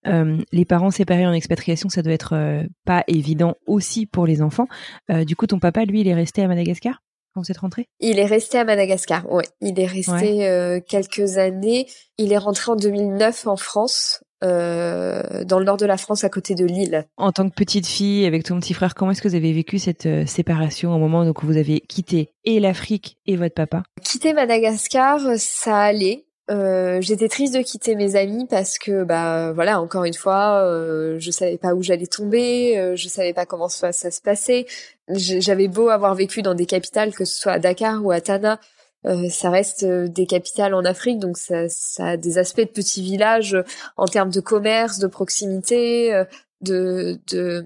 [0.08, 4.42] euh, les parents séparés en expatriation, ça doit être euh, pas évident aussi pour les
[4.42, 4.68] enfants.
[5.10, 7.02] du coup, ton papa, lui, il est resté à Madagascar
[7.34, 9.30] quand vous êtes rentré Il est resté à Madagascar.
[9.32, 11.86] Ouais, il est resté quelques années.
[12.18, 16.30] Il est rentré en 2009 en France euh, dans le nord de la France, à
[16.30, 17.06] côté de Lille.
[17.18, 19.80] En tant que petite fille, avec ton petit frère, comment est-ce que vous avez vécu
[19.80, 23.84] cette euh, séparation au moment où vous avez quitté et l'Afrique et votre papa?
[24.04, 26.26] Quitter Madagascar, ça allait.
[26.50, 31.18] Euh, j'étais triste de quitter mes amis parce que bah voilà encore une fois euh,
[31.20, 34.66] je savais pas où j'allais tomber euh, je savais pas comment ça, ça se passait
[35.10, 38.60] j'avais beau avoir vécu dans des capitales que ce soit à Dakar ou à Tana
[39.06, 42.66] euh, ça reste euh, des capitales en Afrique, donc ça, ça, a des aspects de
[42.66, 43.64] petits villages euh,
[43.96, 46.24] en termes de commerce, de proximité,
[46.62, 47.66] de, de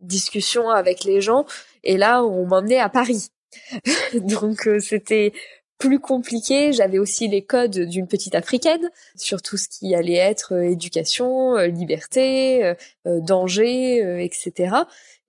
[0.00, 1.44] discussion avec les gens.
[1.84, 3.28] Et là, on m'emmenait à Paris.
[4.14, 5.32] donc c'était
[5.78, 6.72] plus compliqué.
[6.72, 12.74] J'avais aussi les codes d'une petite africaine sur tout ce qui allait être éducation, liberté,
[13.04, 14.76] danger, etc.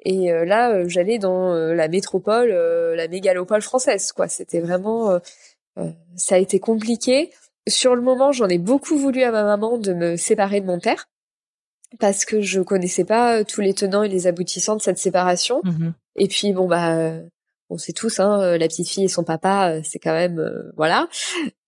[0.01, 4.27] Et euh, là, euh, j'allais dans euh, la métropole, la mégalopole française, quoi.
[4.27, 5.19] C'était vraiment,
[6.15, 7.31] ça a été compliqué.
[7.67, 10.79] Sur le moment, j'en ai beaucoup voulu à ma maman de me séparer de mon
[10.79, 11.09] père
[11.99, 15.61] parce que je connaissais pas tous les tenants et les aboutissants de cette séparation.
[15.63, 17.13] Mmh et puis bon bah
[17.69, 21.07] on sait tous, hein, la petite fille et son papa, c'est quand même voilà.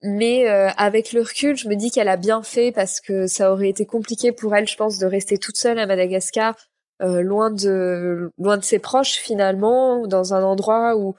[0.01, 3.69] Mais avec le recul, je me dis qu'elle a bien fait parce que ça aurait
[3.69, 6.55] été compliqué pour elle, je pense, de rester toute seule à Madagascar
[7.01, 11.15] euh, loin de loin de ses proches finalement, dans un endroit où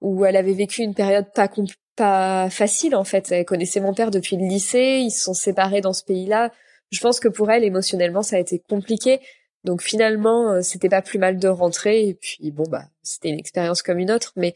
[0.00, 1.48] où elle avait vécu une période pas
[1.96, 3.30] pas facile en fait.
[3.30, 6.50] Elle connaissait mon père depuis le lycée, ils se sont séparés dans ce pays-là.
[6.90, 9.20] Je pense que pour elle émotionnellement ça a été compliqué.
[9.64, 13.38] Donc finalement euh, c'était pas plus mal de rentrer et puis bon bah c'était une
[13.38, 14.54] expérience comme une autre, mais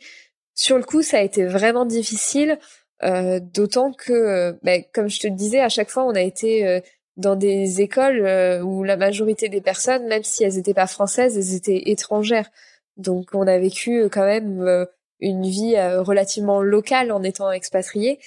[0.54, 2.58] sur le coup ça a été vraiment difficile.
[3.02, 6.82] Euh, d'autant que, bah, comme je te le disais, à chaque fois on a été
[7.16, 11.36] dans des écoles euh, où la majorité des personnes, même si elles n'étaient pas françaises,
[11.36, 12.50] elles étaient étrangères.
[12.96, 14.84] Donc on a vécu euh, quand même euh,
[15.20, 18.18] une vie relativement locale en étant expatrié.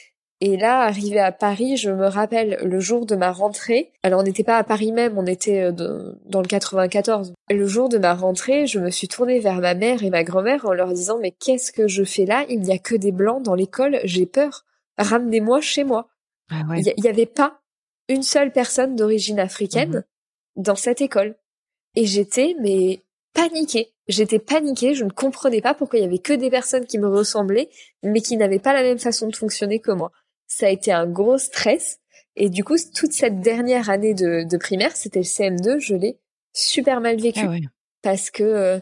[0.41, 3.91] Et là, arrivé à Paris, je me rappelle le jour de ma rentrée.
[4.02, 7.34] Alors on n'était pas à Paris même, on était dans le 94.
[7.52, 10.65] Le jour de ma rentrée, je me suis tournée vers ma mère et ma grand-mère
[10.65, 12.43] en leur disant mais qu'est-ce que je fais là?
[12.49, 14.65] Il n'y a que des blancs dans l'école, j'ai peur.
[14.97, 16.08] Ramenez-moi chez moi.
[16.49, 17.60] Ah Il n'y avait pas
[18.10, 20.04] une seule personne d'origine africaine
[20.58, 20.63] mhm.
[20.63, 21.36] dans cette école.
[21.95, 23.02] Et j'étais, mais
[23.34, 23.93] paniquée.
[24.08, 27.08] J'étais paniquée, je ne comprenais pas pourquoi il y avait que des personnes qui me
[27.08, 27.69] ressemblaient,
[28.04, 30.12] mais qui n'avaient pas la même façon de fonctionner que moi.
[30.48, 32.00] Ça a été un gros stress.
[32.36, 36.17] Et du coup, toute cette dernière année de, primaire, c'était le CM2, je l'ai
[36.54, 37.41] super mal vécu.
[37.43, 37.56] Ah
[38.02, 38.80] Parce que euh,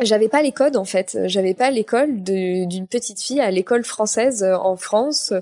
[0.00, 1.18] j'avais pas les codes, en fait.
[1.26, 5.34] J'avais pas l'école d'une petite fille à l'école française euh, en France.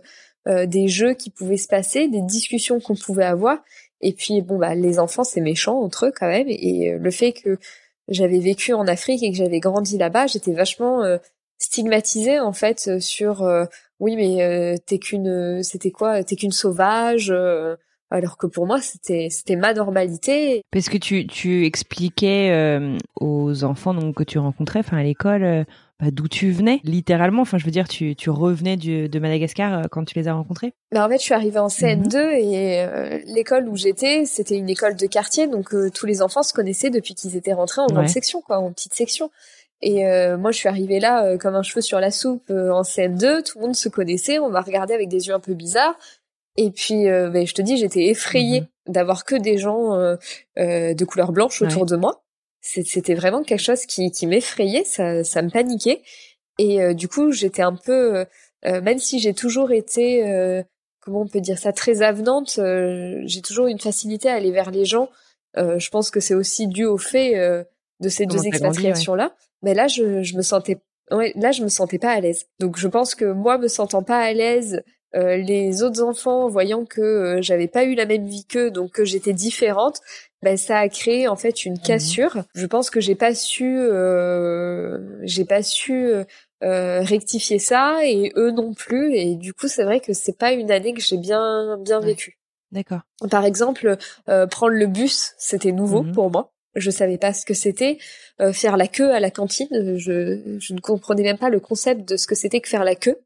[0.48, 3.58] Euh, des jeux qui pouvaient se passer, des discussions qu'on pouvait avoir.
[4.00, 6.46] Et puis bon bah les enfants c'est méchant entre eux quand même.
[6.48, 7.58] Et euh, le fait que
[8.08, 11.18] j'avais vécu en Afrique et que j'avais grandi là-bas, j'étais vachement euh,
[11.58, 13.44] stigmatisée en fait sur
[13.98, 17.34] oui mais t'es qu'une c'était quoi t'es qu'une sauvage
[18.10, 22.78] alors que pour moi c'était c'était ma normalité parce que tu tu expliquais
[23.16, 25.66] aux enfants donc que tu rencontrais enfin à l'école
[26.00, 27.42] bah, d'où tu venais, littéralement.
[27.42, 30.34] Enfin, je veux dire, tu, tu revenais du, de Madagascar euh, quand tu les as
[30.34, 30.72] rencontrés?
[30.92, 32.32] Bah, En fait, je suis arrivée en CN2 mhm.
[32.34, 36.44] et euh, l'école où j'étais, c'était une école de quartier, donc euh, tous les enfants
[36.44, 39.30] se connaissaient depuis qu'ils étaient rentrés en grande section, quoi, en petite section.
[39.80, 40.04] Et
[40.36, 43.44] moi, je suis arrivée là comme un cheveu sur la soupe en CM2.
[43.44, 45.94] Tout le monde se connaissait, on m'a regardé avec des yeux un peu bizarres.
[46.56, 48.92] Et puis, bah, je te dis, j'étais effrayée mhm.
[48.92, 49.96] d'avoir que des gens
[50.56, 52.24] de couleur blanche autour de moi
[52.60, 56.02] c'était vraiment quelque chose qui, qui m'effrayait, ça, ça me paniquait.
[56.58, 58.24] Et euh, du coup, j'étais un peu, euh,
[58.66, 60.22] euh, même si j'ai toujours été,
[61.00, 62.60] comment on peut dire ça, très avenante,
[63.24, 65.08] j'ai toujours une facilité à aller vers les gens.
[65.56, 67.34] je pense que c'est aussi dû au fait
[68.00, 69.34] de ces deux expatriations-là.
[69.62, 70.78] Mais là, je, je me sentais,
[71.10, 72.46] ouais, là, je me sentais pas à l'aise.
[72.60, 74.82] Donc, je pense que moi, me sentant pas à l'aise
[75.14, 79.32] les autres enfants, voyant que j'avais pas eu la même vie qu'eux, donc que j'étais
[79.32, 80.00] différente,
[80.42, 82.44] ben ça a créé en fait une mmh cassure.
[82.54, 83.80] Je pense que j'ai pas su,
[85.22, 86.12] j'ai pas su
[86.60, 89.14] rectifier ça et eux non plus.
[89.14, 92.38] Et du coup, c'est vrai que c'est pas une année que j'ai bien bien vécue.
[92.70, 93.00] D'accord.
[93.30, 93.96] Par exemple,
[94.50, 96.52] prendre le bus, c'était nouveau mmh pour moi.
[96.74, 97.98] Je savais pas ce que c'était.
[98.40, 102.08] Euh, faire la queue à la cantine, je, je ne comprenais même pas le concept
[102.08, 103.18] de ce que c'était que faire la queue.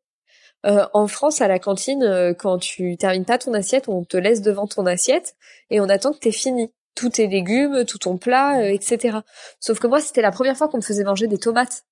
[0.64, 4.16] Euh, en France, à la cantine, euh, quand tu termines pas ton assiette, on te
[4.16, 5.34] laisse devant ton assiette
[5.70, 6.72] et on attend que t'aies fini.
[6.94, 9.18] Tous tes légumes, tout ton plat, etc.
[9.60, 11.84] Sauf que moi, c'était la première fois qu'on me faisait manger des tomates.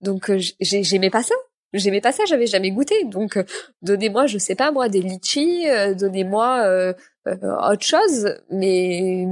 [0.00, 0.30] Donc,
[0.60, 1.34] j'aimais pas ça
[1.72, 2.94] j'aimais pas ça, j'avais jamais goûté.
[3.04, 3.36] Donc
[3.82, 5.66] donnez-moi, je sais pas moi, des litchis,
[5.98, 6.94] donnez-moi
[7.26, 9.26] euh, autre chose, mais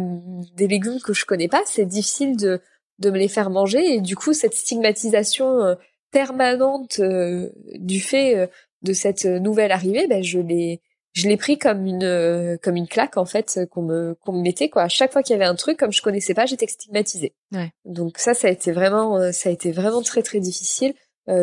[0.55, 2.61] des légumes que je connais pas, c'est difficile de,
[2.99, 3.95] de me les faire manger.
[3.95, 5.75] Et du coup, cette stigmatisation euh,
[6.11, 8.51] permanente euh, du fait
[8.83, 10.81] de cette nouvelle arrivée, ben, je l'ai
[11.13, 14.69] je l'ai pris comme une comme une claque en fait qu'on me qu'on me mettait
[14.69, 14.83] quoi.
[14.83, 17.35] À chaque fois qu'il y avait un truc comme je connaissais pas, j'étais stigmatisée.
[17.53, 17.71] Ouais.
[17.85, 20.95] Donc ça ça a été vraiment ça a été vraiment très très difficile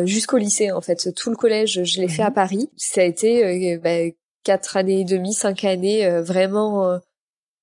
[0.04, 1.14] jusqu'au lycée en fait.
[1.14, 2.30] Tout le collège, je l'ai fait à.
[2.30, 2.68] Paris.
[2.76, 4.12] Ça a été ben,
[4.44, 6.98] quatre années et demie, cinq années euh, vraiment euh,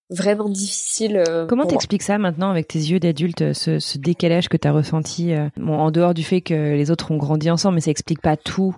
[0.10, 1.24] vraiment difficile.
[1.28, 5.34] Euh, Comment t'expliques ça maintenant avec tes yeux d'adulte, ce, ce, décalage que t'as ressenti
[5.58, 8.38] bon, En dehors du fait que les autres ont grandi ensemble, mais ça explique pas
[8.38, 8.76] tout.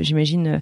[0.00, 0.60] J'imagine.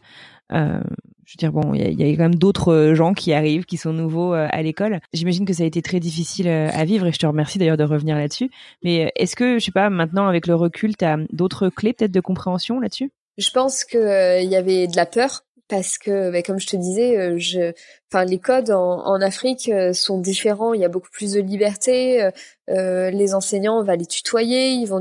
[1.33, 3.93] Je veux dire, bon, il y, a, quand même d'autres gens qui arrivent, qui sont
[3.95, 5.01] nouveaux à l'école.
[5.15, 7.85] J'imagine que ça a été très difficile à vivre et je te remercie d'ailleurs de
[7.85, 8.51] revenir là-dessus.
[8.83, 12.13] Mais est-ce que, je sais pas, maintenant avec le recul, tu as d'autres clés peut-être
[12.13, 13.13] de compréhension là-dessus?
[13.39, 17.17] Je pense qu'il y avait de la peur parce que, bah, comme je te disais,
[17.17, 17.73] euh,
[18.13, 20.75] enfin, les codes en, Afrique euh, sont différents.
[20.75, 22.29] Il y a beaucoup plus de liberté.
[22.69, 25.01] Euh, les enseignants, vont les tutoyer, ils vont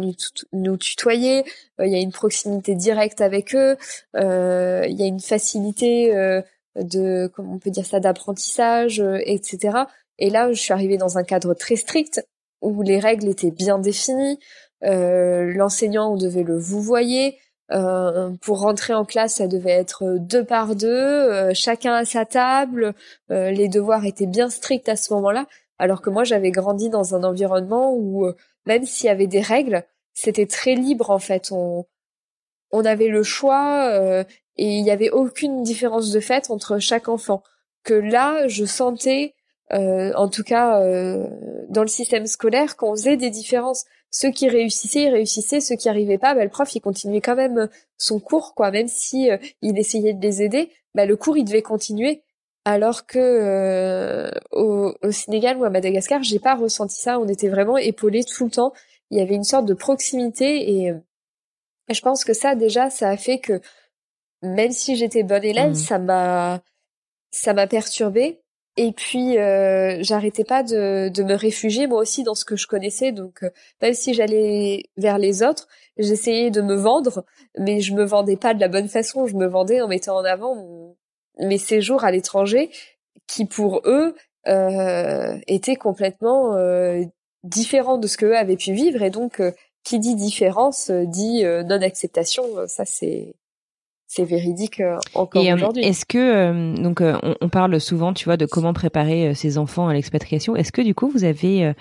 [0.53, 1.43] nous, tutoyer.
[1.79, 3.75] il y a une proximité directe avec eux.
[4.15, 6.13] il y a une facilité
[6.77, 9.77] de, comment on peut dire ça, d'apprentissage, etc.
[10.19, 12.25] Et là, je suis arrivée dans un cadre très strict
[12.61, 14.39] où les règles étaient bien définies.
[14.81, 17.37] L'enseignant, on devait le vous voyez.
[17.73, 22.25] Euh, pour rentrer en classe, ça devait être deux par deux, euh, chacun à sa
[22.25, 22.93] table.
[23.31, 25.47] Euh, les devoirs étaient bien stricts à ce moment-là,
[25.79, 28.29] alors que moi j'avais grandi dans un environnement où
[28.65, 31.51] même s'il y avait des règles, c'était très libre en fait.
[31.51, 31.85] On
[32.73, 34.23] on avait le choix
[34.57, 37.43] et il n'y avait aucune différence de fait entre chaque enfant.
[37.83, 39.35] Que là, je sentais,
[39.71, 40.79] en tout cas
[41.69, 45.87] dans le système scolaire, qu'on faisait des différences ceux qui réussissaient, ils réussissaient, ceux qui
[45.87, 49.31] arrivaient pas, bah, le prof, il continuait quand même euh, son cours, quoi, même si
[49.31, 52.21] euh, il essayait de les aider, bah, le cours, il devait continuer.
[52.65, 57.19] Alors que euh, au, Sénégal ou à Madagascar, j'ai pas ressenti ça.
[57.19, 58.73] On était vraiment épaulés tout le temps.
[59.09, 60.93] Il y avait une sorte de proximité et,
[61.89, 63.59] je pense que ça, déjà, ça a fait que
[64.43, 65.75] même si j'étais bonne élève, mmh.
[65.75, 66.61] ça m'a
[67.31, 68.40] ça m'a perturbée
[68.77, 72.67] et puis, euh, j'arrêtais pas de, de, me réfugier moi aussi dans ce que je
[72.67, 73.11] connaissais.
[73.11, 73.49] Donc, euh,
[73.81, 75.67] même si j'allais vers les autres,
[75.97, 77.25] j'essayais de me vendre,
[77.57, 79.27] mais je me vendais pas de la bonne façon.
[79.27, 80.95] Je me vendais en mettant en avant
[81.39, 82.71] mes séjours à l'étranger,
[83.27, 84.15] qui pour eux
[84.47, 87.03] euh, étaient complètement euh,
[87.43, 89.01] différents de ce qu'eux avaient pu vivre.
[89.03, 89.51] Et donc, euh,
[89.83, 92.43] qui dit différence dit non acceptation.
[92.67, 93.33] Ça, c'est
[94.13, 95.85] c'est véridique euh, encore euh, aujourd'hui.
[95.85, 99.87] Est-ce que euh, donc on, on, parle souvent, tu vois, de comment préparer ses enfants
[99.87, 100.53] à l'expatriation.
[100.57, 101.73] Est-ce que du coup vous avez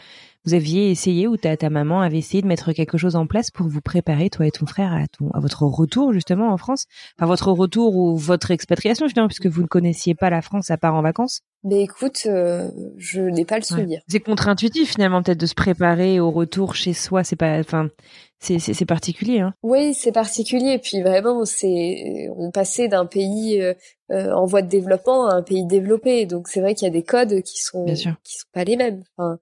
[0.45, 3.51] vous aviez essayé ou ta, ta maman avait essayé de mettre quelque chose en place
[3.51, 6.87] pour vous préparer, toi et ton frère, à, ton, à votre retour justement en France?
[7.19, 10.77] Enfin, votre retour ou votre expatriation justement, puisque vous ne connaissiez pas la France à
[10.77, 11.43] part en vacances?
[11.63, 14.01] Mais écoute, euh, je n'ai pas le souvenir.
[14.09, 17.23] C'est contre-intuitif finalement peut-être de se préparer au retour chez soi.
[17.23, 17.91] C'est pas, enfin,
[18.39, 19.41] c'est c'est particulier.
[19.41, 20.79] Hein oui, c'est particulier.
[20.79, 23.75] Puis vraiment, c'est on passait d'un pays euh,
[24.11, 26.25] euh, en voie de développement à un pays développé.
[26.25, 29.03] Donc c'est vrai qu'il y a des codes qui sont qui sont pas les mêmes.
[29.19, 29.39] Enfin,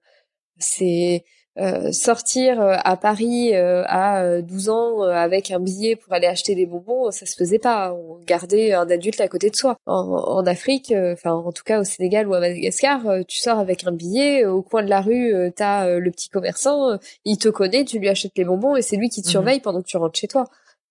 [0.59, 1.23] c'est
[1.59, 6.55] euh, sortir euh, à Paris euh, à 12 ans avec un billet pour aller acheter
[6.55, 7.93] des bonbons, ça se faisait pas.
[7.93, 9.75] On gardait un adulte à côté de soi.
[9.85, 13.91] En, Afrique, enfin en tout cas au Sénégal ou à Madagascar, tu sors avec un
[13.91, 18.07] billet au coin de la rue, t'as le petit commerçant, il te connaît, tu lui
[18.07, 20.27] achètes les bonbons et c'est lui qui te mmh surveille pendant que tu rentres chez
[20.27, 20.45] toi.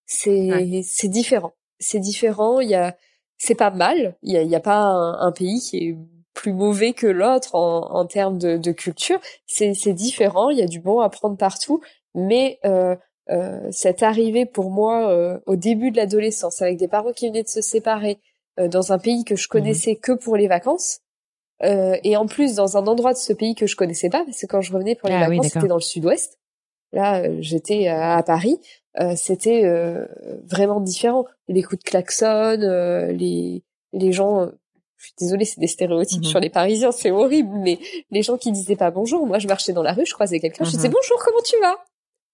[0.05, 1.55] C'est c'est différent.
[1.79, 2.61] C'est différent.
[2.61, 2.97] Il y a
[3.39, 4.17] c'est pas mal.
[4.23, 5.97] Il y a, y a pas un, un pays qui est
[6.39, 9.19] plus mauvais que l'autre en, en termes de, de culture.
[9.47, 11.81] C'est différent, il y a du bon à prendre partout,
[12.15, 12.95] mais euh,
[13.31, 17.43] euh, cette arrivée pour moi euh, au début de l'adolescence, avec des parents qui venaient
[17.43, 18.21] de se séparer
[18.61, 21.01] euh, dans un pays que je mmh connaissais que pour les vacances,
[21.65, 24.41] euh, et en plus dans un endroit de ce pays que je connaissais pas, parce
[24.41, 26.39] que quand je revenais pour les ah vacances, c'était dans le sud-ouest.
[26.93, 28.61] Là, j'étais à Paris.
[29.15, 29.65] c'était
[30.47, 31.27] vraiment différent.
[31.47, 32.57] Les coups de klaxon,
[33.11, 33.63] les
[33.93, 34.51] les gens
[34.99, 36.29] je suis désolée, c'est des stéréotypes mhm.
[36.29, 37.79] sur les Parisiens, c'est horrible, mais
[38.11, 40.65] les gens qui disaient pas bonjour, moi je marchais dans la rue, je croisais quelqu'un,
[40.65, 40.95] je disais mhm.
[40.95, 41.77] bonjour, comment tu vas?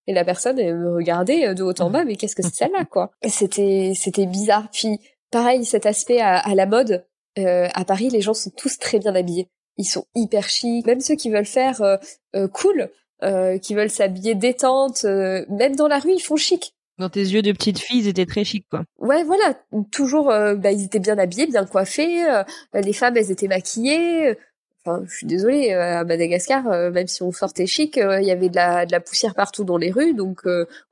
[0.07, 2.55] Et la personne elle me regardait euh, de haut en bas, mais qu'est-ce que c'est
[2.55, 3.11] celle-là quoi?
[3.27, 4.69] C'était c'était bizarre.
[4.73, 4.99] Puis
[5.31, 7.05] pareil, cet aspect à, la mode
[7.39, 11.01] euh, à Paris, les gens sont tous très bien habillés, ils sont hyper chics, même
[11.01, 12.91] ceux qui veulent faire euh, cool,
[13.63, 16.75] qui veulent s'habiller détente, même dans la rue ils font chic.
[16.99, 18.85] Dans tes yeux de petite fille, ils étaient très chics, quoi.
[18.99, 19.59] Ouais, voilà.
[19.91, 22.25] Toujours, euh, bah, ils étaient bien habillés, bien coiffés.
[22.25, 24.37] Euh, les femmes, elles étaient maquillées.
[24.85, 28.49] Enfin, je suis désolée, euh, à Madagascar, même si on sortait chic, il y avait
[28.49, 30.43] de la, de la poussière partout dans les rues, donc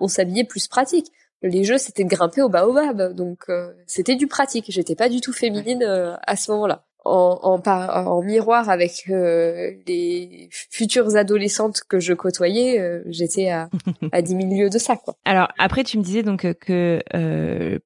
[0.00, 1.12] on s'habillait plus pratique.
[1.42, 3.46] Les jeux, c'était de grimper au baobab, donc
[3.86, 4.66] c'était du pratique.
[4.68, 10.48] J'étais pas du tout féminine à ce moment-là en, en, en miroir avec euh, les
[10.50, 13.68] futures adolescentes que je côtoyais, euh, j'étais à,
[14.12, 14.96] à 10 000 lieues de ça.
[14.96, 15.14] Quoi.
[15.24, 17.78] Alors après, tu me disais donc que euh,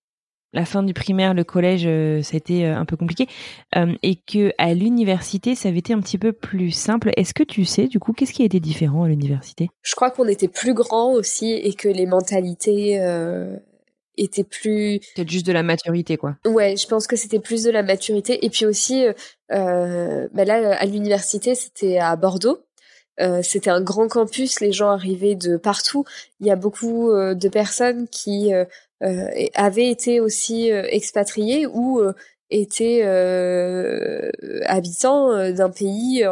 [0.53, 1.83] la fin du primaire, le collège,
[2.23, 3.27] ça a été un peu compliqué,
[3.75, 7.11] et que à l'université, ça avait été un petit peu plus simple.
[7.17, 9.69] Est-ce que tu sais du coup qu'est-ce qui a été différent à l'université?
[9.83, 12.99] Je crois qu'on était plus grand aussi et que les mentalités
[14.17, 16.37] était plus peut juste de la maturité quoi.
[16.47, 18.45] Ouais je pense que c'était plus de la maturité.
[18.45, 19.13] Et puis aussi euh,
[19.53, 22.61] euh bah là à l'université c'était à Bordeaux.
[23.21, 26.05] Euh, c'était un grand campus les gens arrivaient de partout.
[26.41, 28.65] Il y a beaucoup euh, de personnes qui euh,
[29.55, 32.03] avaient été aussi expatriées ou
[32.51, 33.03] étaient
[34.65, 36.25] habitants d'un pays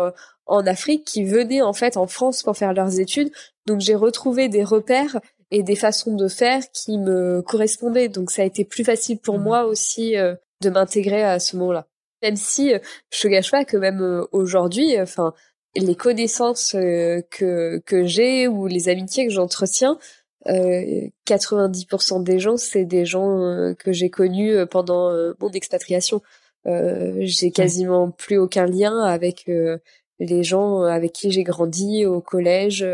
[0.47, 3.31] en Afrique qui venaient en fait en France pour faire leurs études.
[3.67, 5.21] Donc j'ai retrouvé des repères
[5.55, 8.09] et des façons de faire qui me correspondaient.
[8.09, 9.43] Donc ça a été plus facile pour mmh.
[9.43, 11.87] moi aussi euh, de m'intégrer à ce moment-là.
[12.23, 12.81] Même si euh,
[13.13, 15.33] je te gâche pas que même euh, aujourd'hui, enfin
[15.77, 19.99] les connaissances que que j'ai ou les amitiés que j'entretiens,
[20.47, 26.23] 90% des gens c'est des gens que j'ai connus pendant mon expatriation.
[26.65, 29.51] j'ai quasiment plus aucun lien avec
[30.21, 32.87] les gens avec qui j'ai grandi au collège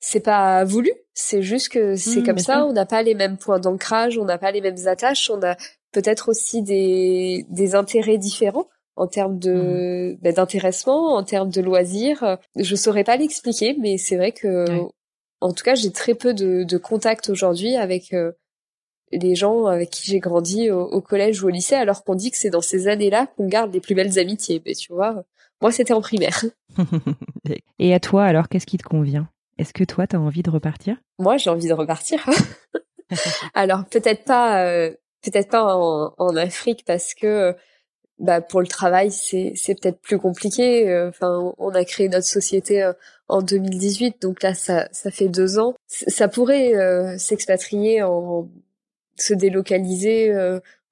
[0.00, 3.36] c'est pas voulu, c'est juste que c'est mmh, comme ça, on n'a pas les mêmes
[3.36, 5.56] points d'ancrage, on n'a pas les mêmes attaches, on a
[5.92, 10.18] peut-être aussi des, des intérêts différents en termes de mmh.
[10.22, 12.38] bah, d'intéressement, en termes de loisirs.
[12.56, 14.64] Je saurais pas l'expliquer, mais c'est vrai que
[15.40, 18.32] en tout cas, j'ai très peu de, de contact aujourd'hui avec euh,
[19.12, 22.30] les gens avec qui j'ai grandi au, au, collège ou au lycée, alors qu'on dit
[22.30, 24.62] que c'est dans ces années-là qu'on garde les plus belles amitiés.
[24.66, 25.24] Mais tu vois,
[25.62, 26.44] moi, c'était en primaire.
[27.78, 29.28] Et à toi, alors, qu'est-ce qui te convient?
[29.60, 30.96] Est-ce que toi, tu as envie de repartir?
[31.18, 32.24] Moi, j'ai envie de repartir.
[33.54, 34.90] Alors peut-être pas, euh,
[35.22, 37.54] peut-être pas en, Afrique parce que
[38.18, 40.88] bah, pour le travail, c'est c'est peut-être plus compliqué.
[40.88, 42.92] Euh, enfin, on a créé notre société euh,
[43.28, 45.74] en 2018, donc là, ça ça fait deux ans.
[45.86, 48.48] Ça pourrait s'expatrier en
[49.16, 50.34] se délocaliser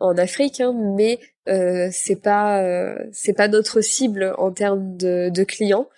[0.00, 2.62] en Afrique, hein, mais c'est pas
[3.12, 5.88] c'est pas notre cible en termes de, de clients.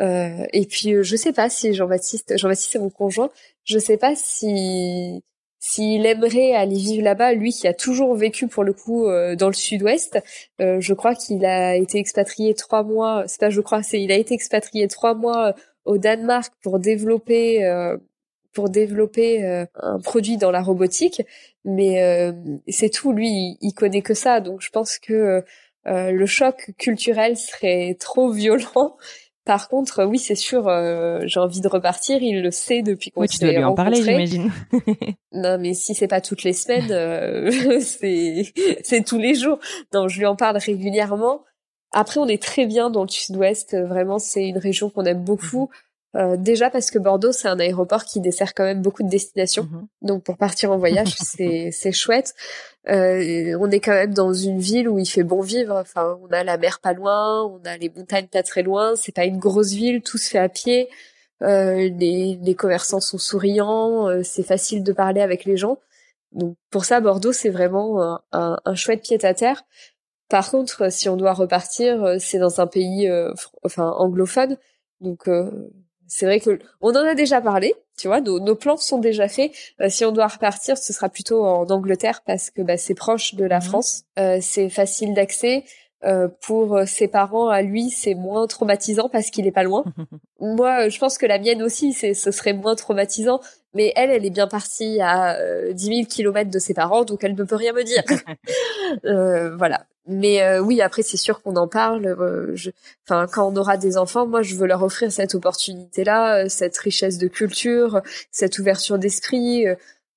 [0.00, 3.30] Euh, et puis euh, je sais pas si Jean-Baptiste, Jean-Baptiste c'est mon conjoint,
[3.64, 5.22] je sais pas si
[5.60, 9.48] s'il aimerait aller vivre là-bas, lui qui a toujours vécu pour le coup euh, dans
[9.48, 10.20] le sud-ouest,
[10.60, 14.12] euh, je crois qu'il a été expatrié trois mois, c'est pas je crois, c'est il
[14.12, 17.64] a été expatrié trois mois au Danemark pour développer
[18.52, 21.22] pour développer un produit dans la robotique,
[21.64, 22.32] mais
[22.68, 25.42] c'est tout, lui il, il, connaît que ça, donc je pense que
[25.86, 28.96] le choc culturel serait trop violent
[29.48, 32.22] par contre, oui, c'est sûr, euh, j'ai envie de repartir.
[32.22, 34.52] Il le sait depuis qu'on oui, tu dois lui en parler, j'imagine.
[35.32, 39.58] non, mais si c'est pas toutes les semaines, euh, c'est c'est tous les jours.
[39.94, 41.44] Non, je lui en parle régulièrement.
[41.92, 43.74] Après, on est très bien dans le Sud-Ouest.
[43.74, 45.70] Vraiment, c'est une région qu'on aime beaucoup.
[46.16, 49.64] Euh, déjà parce que Bordeaux, c'est un aéroport qui dessert quand même beaucoup de destinations.
[49.64, 49.86] Mhm.
[50.02, 52.34] Donc pour partir en voyage, c'est c'est chouette.
[52.88, 55.76] Euh, on est quand même dans une ville où il fait bon vivre.
[55.76, 58.96] Enfin, on a la mer pas loin, on a les montagnes pas très loin.
[58.96, 60.88] C'est pas une grosse ville, tout se fait à pied.
[61.42, 65.78] Euh, les, les commerçants sont souriants, euh, c'est facile de parler avec les gens.
[66.32, 69.62] Donc pour ça, Bordeaux, c'est vraiment un, un, un chouette pied à terre.
[70.28, 73.10] Par contre, si on doit repartir, c'est dans un pays,
[73.62, 74.58] enfin anglophone.
[75.00, 75.26] Donc
[76.08, 79.52] c'est vrai que on en a déjà parlé, tu vois, nos, plans sont déjà faits.
[79.80, 83.34] Euh, si on doit repartir, ce sera plutôt en Angleterre parce que bah, c'est proche
[83.34, 83.62] de la mhm.
[83.62, 85.64] France, euh, c'est facile d'accès.
[86.04, 89.84] Euh, pour ses parents, à lui, c'est moins traumatisant parce qu'il est pas loin.
[90.40, 93.40] Moi, je pense que la mienne aussi, c'est, ce serait moins traumatisant.
[93.74, 95.36] Mais elle, elle est bien partie à
[95.72, 98.02] 10 000 kilomètres de ses parents, donc elle ne peut rien me dire.
[99.58, 99.84] voilà.
[100.08, 102.06] Mais euh, oui, après c'est sûr qu'on en parle.
[102.06, 102.56] Euh,
[103.06, 106.76] enfin, quand on aura des enfants, moi je veux leur offrir cette opportunité-là, euh, cette
[106.78, 108.00] richesse de culture,
[108.30, 109.66] cette ouverture d'esprit.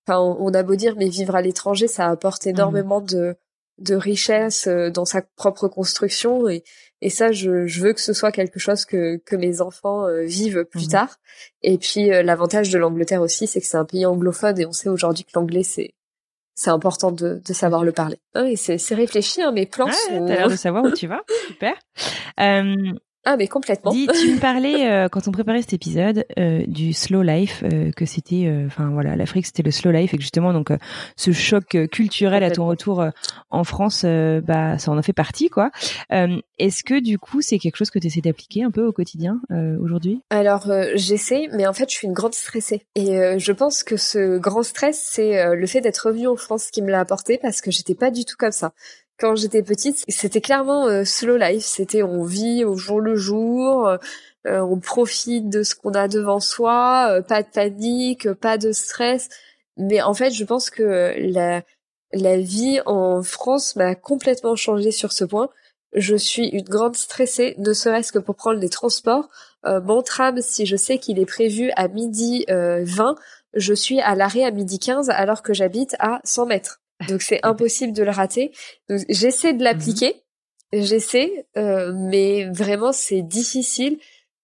[0.07, 2.49] Enfin, on, a beau dire, mais vivre à l'étranger, ça apporte mmh.
[2.49, 3.35] énormément de
[3.79, 6.63] de richesse dans sa propre construction et
[7.01, 10.65] et ça je, je veux que ce soit quelque chose que que mes enfants vivent
[10.65, 11.17] plus mmh tard
[11.63, 14.89] et puis l'avantage de l'Angleterre aussi c'est que c'est un pays anglophone et on sait
[14.89, 15.95] aujourd'hui que l'anglais c'est
[16.55, 18.17] c'est important de, de savoir le parler.
[18.33, 20.25] Ah et c'est réfléchi, hein, mes plans ouais, sont...
[20.25, 21.73] T'as l'air de savoir où tu vas, super.
[22.39, 22.93] Euh,
[23.23, 23.91] ah mais complètement.
[23.91, 27.91] Dis, tu me parlais euh, quand on préparait cet épisode euh, du slow life, euh,
[27.91, 30.71] que c'était, euh, enfin voilà, l'Afrique c'était le slow life et que justement donc
[31.15, 33.05] ce choc culturel à ton retour
[33.51, 35.69] en France, bah ça en a fait partie quoi.
[36.09, 39.39] Est-ce que du coup c'est quelque chose que tu essaies d'appliquer un peu au quotidien
[39.81, 40.21] aujourd'hui?
[40.29, 44.37] Alors j'essaie, mais en fait je suis une grande stressée et je pense que ce
[44.37, 47.71] grand stress c'est le fait d'être revenue en France qui me l'a apporté parce que
[47.71, 48.73] j'étais pas du tout comme ça
[49.21, 51.63] quand j'étais petite, c'était clairement euh, slow life.
[51.63, 56.39] C'était on vit au jour le jour, euh, on profite de ce qu'on a devant
[56.39, 59.29] soi, euh, pas de panique, pas de stress.
[59.77, 61.61] Mais en fait, je pense que la
[62.13, 65.49] la vie en France m'a complètement changé sur ce point.
[65.93, 69.29] Je suis une grande stressée, ne serait-ce que pour prendre les transports.
[69.65, 73.15] mon tram, si je sais qu'il est prévu à midi 20,
[73.53, 76.80] je suis à l'arrêt à midi 15 alors que j'habite à 100 mètres.
[77.07, 78.51] Donc c'est impossible de le rater.
[79.09, 80.23] j'essaie de l'appliquer,
[80.73, 80.81] mhm.
[80.83, 83.99] j'essaie, euh, mais vraiment c'est difficile.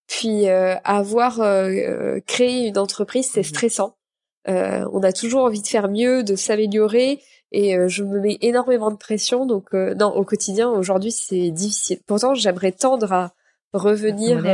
[0.07, 3.45] Puis euh, avoir euh, créé une entreprise, c'est mhm.
[3.45, 3.97] stressant.
[4.45, 8.97] on a toujours envie de faire mieux, de s'améliorer, et je me mets énormément de
[8.97, 9.45] pression.
[9.45, 11.99] Donc non, au quotidien aujourd'hui c'est difficile.
[12.05, 13.33] Pourtant j'aimerais tendre à
[13.73, 14.45] revenir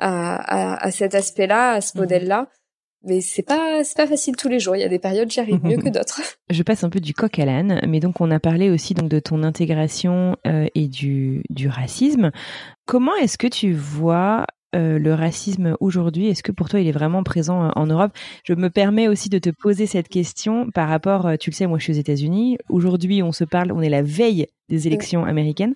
[0.00, 2.02] à, à, à, cet aspect-là, à ce mhm.
[2.02, 2.48] modèle-là
[3.04, 4.76] mais c'est pas c'est pas facile tous les jours.
[4.76, 6.20] Il y a des périodes j'y arrive mieux que d'autres.
[6.50, 9.08] Je passe un peu du coq à l'âne, mais donc on a parlé aussi donc
[9.08, 12.30] de ton intégration euh, et du du racisme.
[12.86, 16.26] Comment est-ce que tu vois euh, le racisme aujourd'hui?
[16.26, 18.12] Est-ce que pour toi il est vraiment présent euh, en Europe?
[18.44, 21.78] Je me permets aussi de te poser cette question par rapport, tu le sais, moi
[21.78, 22.58] je suis aux États-Unis.
[22.68, 25.74] Aujourd'hui, on se parle, on est la veille des élections américaines.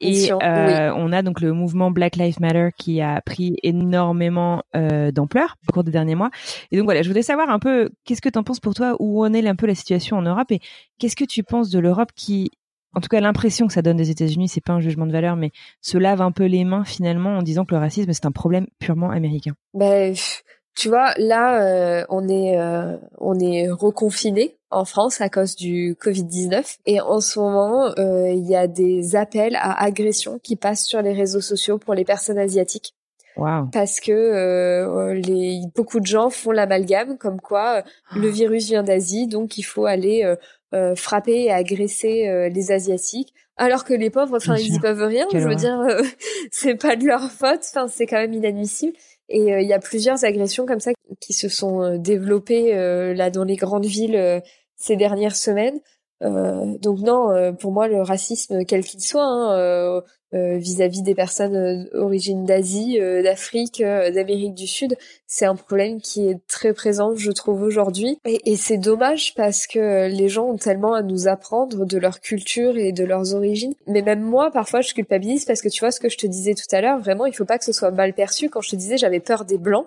[0.00, 5.10] Et euh, on a donc le mouvement Black Lives Matter qui a pris énormément euh,
[5.10, 6.30] d'ampleur au cours des derniers mois.
[6.70, 8.94] Et donc voilà, je voudrais savoir un peu qu'est-ce que tu en penses pour toi,
[9.00, 10.50] où en est un peu la situation en Europe?
[10.50, 10.60] Et
[10.98, 12.50] qu'est-ce que tu penses de l'Europe qui,
[12.94, 15.36] en tout cas l'impression que ça donne des États-Unis, c'est pas un jugement de valeur,
[15.36, 18.32] mais se lave un peu les mains finalement en disant que le racisme c'est un
[18.32, 19.54] problème purement américain?
[19.74, 20.14] Ben
[20.78, 25.94] tu vois, là, euh, on est euh, on est reconfiné en France à cause du
[25.94, 30.84] Covid-19 et en ce moment, euh, il y a des appels à agression qui passent
[30.84, 32.94] sur les réseaux sociaux pour les personnes asiatiques.
[33.36, 33.68] Wow.
[33.72, 37.84] Parce que les beaucoup de gens font l'amalgame comme quoi
[38.16, 40.34] le virus vient d'Asie, donc il faut aller
[40.96, 45.26] frapper et agresser les asiatiques alors que les pauvres, enfin, ils y peuvent rien.
[45.32, 45.84] je veux dire,
[46.50, 47.60] c'est pas de leur faute.
[47.68, 48.96] Enfin, c'est quand même inadmissible.
[49.28, 53.14] Et euh, il y a plusieurs agressions comme ça qui se sont euh, développées euh,
[53.14, 54.42] là dans les grandes villes
[54.76, 55.80] ces dernières semaines.
[56.20, 60.02] donc non, pour moi le racisme quel qu'il soit, hein,
[60.32, 66.72] vis-à-vis des personnes d'origine d'Asie, d'Afrique, d'Amérique du Sud, c'est un problème qui est très
[66.72, 68.18] présent, je trouve aujourd'hui.
[68.24, 72.20] Et, et c'est dommage parce que les gens ont tellement à nous apprendre de leur
[72.20, 73.74] culture et de leurs origines.
[73.86, 76.54] Mais même moi, parfois, je culpabilise parce que tu vois ce que je te disais
[76.54, 78.48] tout à l'heure, vraiment, il faut pas que ce soit mal perçu.
[78.48, 79.86] Quand je te disais, j'avais peur des blancs.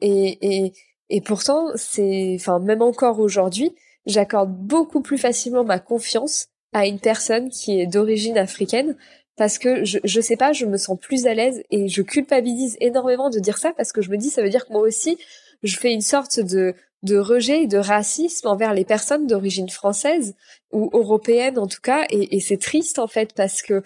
[0.00, 0.72] Et, et,
[1.10, 3.74] et pourtant, c'est, enfin, même encore aujourd'hui,
[4.06, 8.96] j'accorde beaucoup plus facilement ma confiance à une personne qui est d'origine africaine
[9.38, 12.76] parce que je, je sais pas, je me sens plus à l'aise et je culpabilise
[12.80, 15.16] énormément de dire ça parce que je me dis ça veut dire que moi aussi
[15.62, 16.74] je fais une sorte de
[17.04, 20.34] de rejet et de racisme envers les personnes d'origine française
[20.72, 22.04] ou européenne en tout cas.
[22.10, 23.82] Et, et c'est triste en fait parce que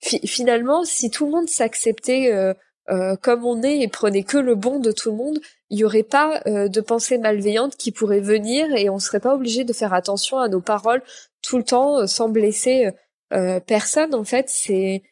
[0.00, 2.54] finalement si tout le monde s'acceptait euh,
[2.90, 5.40] euh, comme on est et prenait que le bon de tout le monde,
[5.70, 9.34] il y aurait pas euh, de pensée malveillante qui pourrait venir et on serait pas
[9.34, 11.02] obligé de faire attention à nos paroles
[11.42, 12.90] tout le temps sans blesser
[13.34, 15.02] euh, personne en fait c'est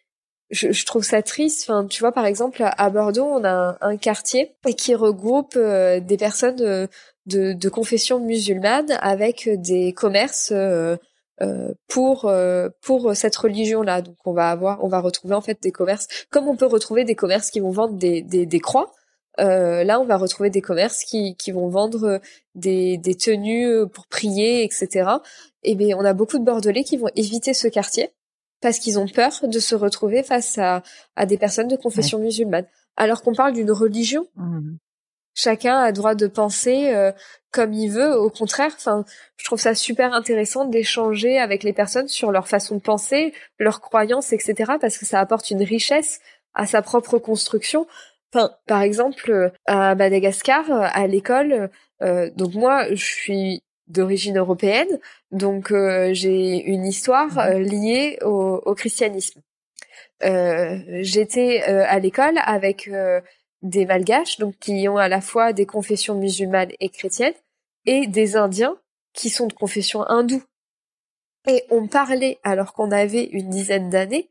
[0.50, 1.62] je, je, trouve ça triste.
[1.68, 6.16] Enfin tu vois par exemple à Bordeaux on a un, quartier qui regroupe euh, des
[6.16, 6.88] personnes de,
[7.26, 10.96] de, confession musulmane avec des commerces euh,
[11.88, 12.32] pour
[12.82, 16.06] pour cette religion là donc on va avoir on va retrouver en fait des commerces
[16.30, 18.92] comme on peut retrouver des commerces qui vont vendre des des, des croix
[19.40, 22.20] euh, là, on va retrouver des commerces qui, qui vont vendre
[22.54, 25.18] des, des tenues pour prier, etc
[25.62, 28.10] eh bien, on a beaucoup de Bordelais qui vont éviter ce quartier
[28.60, 30.82] parce qu'ils ont peur de se retrouver face à,
[31.16, 32.66] à des personnes de confession musulmane.
[32.96, 34.76] Alors qu'on parle d'une religion, mmh.
[35.34, 37.10] chacun a droit de penser euh,
[37.50, 38.16] comme il veut.
[38.16, 39.04] Au contraire, enfin,
[39.36, 43.80] je trouve ça super intéressant d'échanger avec les personnes sur leur façon de penser, leurs
[43.80, 44.72] croyances, etc.
[44.80, 46.20] Parce que ça apporte une richesse
[46.54, 47.86] à sa propre construction.
[48.32, 51.70] Par exemple, à Madagascar, à l'école,
[52.02, 54.98] euh, donc moi, je suis d'origine européenne,
[55.30, 55.72] donc
[56.12, 57.58] j'ai une histoire mmh.
[57.58, 59.40] liée au, au christianisme.
[60.22, 62.88] J'étais à l'école avec
[63.62, 67.34] des Malgaches, donc qui ont à la fois des confessions musulmanes et chrétiennes,
[67.86, 68.76] et des Indiens
[69.12, 70.42] qui sont de confession hindoue.
[71.48, 74.30] Et on parlait, alors qu'on avait une dizaine d'années,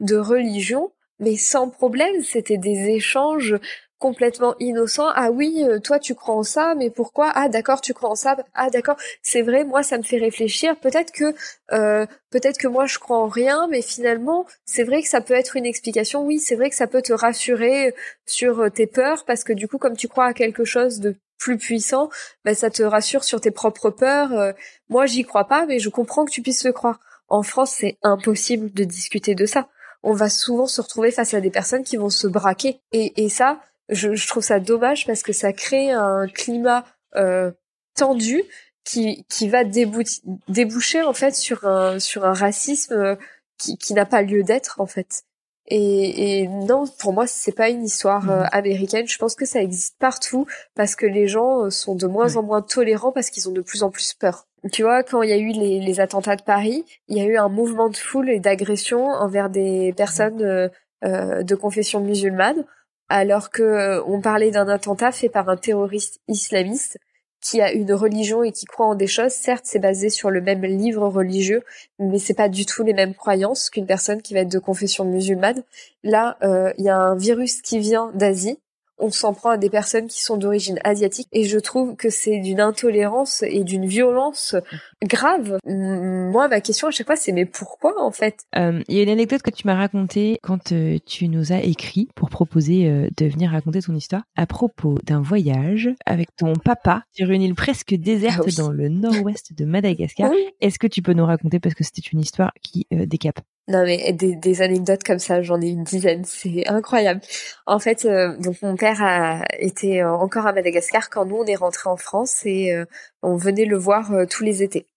[0.00, 0.92] de religion,
[1.22, 3.56] mais sans problème, c'était des échanges
[4.02, 5.10] complètement innocents.
[5.14, 7.30] Ah oui, euh, toi tu crois en ça, mais pourquoi?
[7.36, 8.36] Ah d'accord, tu crois en ça.
[8.52, 10.76] Ah d'accord, c'est vrai, moi ça me fait réfléchir.
[10.80, 11.34] Peut-être que
[11.72, 15.34] euh, peut-être que moi je crois en rien, mais finalement c'est vrai que ça peut
[15.34, 16.24] être une explication.
[16.26, 17.94] Oui, c'est vrai que ça peut te rassurer
[18.26, 21.14] sur euh, tes peurs parce que du coup comme tu crois à quelque chose de
[21.38, 22.10] plus puissant,
[22.44, 24.54] ben, ça te rassure sur tes propres peurs.
[24.88, 27.00] Moi, j'y crois pas, mais je comprends que tu puisses le croire.
[27.28, 29.68] En France, c'est impossible de discuter de ça.
[30.02, 32.80] On va souvent se retrouver face à des personnes qui vont se braquer.
[32.92, 36.84] Et, et ça, je, je trouve ça dommage parce que ça crée un climat
[37.16, 37.52] euh,
[37.94, 38.42] tendu
[38.84, 43.16] qui, qui va déboucher en fait sur un, sur un racisme euh,
[43.58, 45.24] qui, qui n'a pas lieu d'être en fait.
[45.66, 48.48] Et, et, non, pour moi, c'est pas une histoire euh, mhm.
[48.52, 49.06] américaine.
[49.06, 52.42] Je pense que ça existe partout parce que les gens euh, sont de moins en
[52.42, 54.46] moins tolérants parce qu'ils ont de plus en plus peur.
[54.70, 57.36] Tu vois, quand il y a eu les, attentats de Paris, il y a eu
[57.36, 60.68] un mouvement de foule et d'agression envers des personnes euh,
[61.04, 62.64] euh de confession musulmane,
[63.08, 66.98] alors que on parlait d'un attentat fait par un terroriste islamiste
[67.42, 70.40] qui a une religion et qui croit en des choses, certes, c'est basé sur le
[70.40, 71.62] même livre religieux,
[71.98, 75.04] mais c'est pas du tout les mêmes croyances qu'une personne qui va être de confession
[75.04, 75.62] musulmane.
[76.04, 78.58] Là, euh, il y a un virus qui vient d'Asie,
[78.98, 82.38] on s'en prend à des personnes qui sont d'origine asiatique et je trouve que c'est
[82.38, 84.54] d'une intolérance et d'une violence
[85.02, 85.58] grave.
[85.66, 88.40] Moi, ma question à chaque fois, c'est mais pourquoi en fait?
[88.56, 91.62] Euh, Il y a une anecdote que tu m'as racontée quand euh, tu nous as
[91.62, 96.54] écrit pour proposer euh, de venir raconter ton histoire à propos d'un voyage avec ton
[96.54, 100.30] papa sur une île presque déserte ah dans le nord-ouest de Madagascar.
[100.60, 103.40] Est-ce que tu peux nous raconter parce que c'était une histoire qui décape?
[103.68, 107.20] Non mais des, des, anecdotes comme ça, j'en ai une dizaine, c'est incroyable.
[107.66, 108.06] En fait,
[108.40, 111.96] donc mon père a été euh, encore à Madagascar quand nous on est rentré en
[111.96, 112.84] France et euh,
[113.22, 114.88] on venait le voir tous les étés.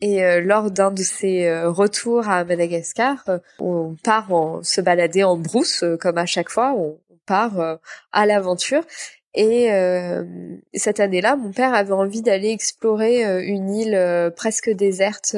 [0.00, 3.24] Et lors d'un de ses retours à Madagascar,
[3.58, 7.78] on part en, se balader en brousse comme à chaque fois, on, part
[8.12, 8.82] à l'aventure.
[9.34, 9.70] Et
[10.74, 15.36] cette année-là, mon père avait envie d'aller explorer une île presque déserte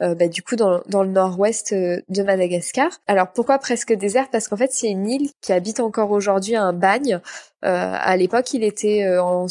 [0.00, 2.90] euh, bah, du coup dans, dans le nord-ouest euh, de Madagascar.
[3.08, 4.28] Alors pourquoi presque désert?
[4.30, 7.20] Parce qu'en fait c'est une île qui habite encore aujourd'hui un bagne.
[7.64, 9.46] Euh, à l'époque il était en,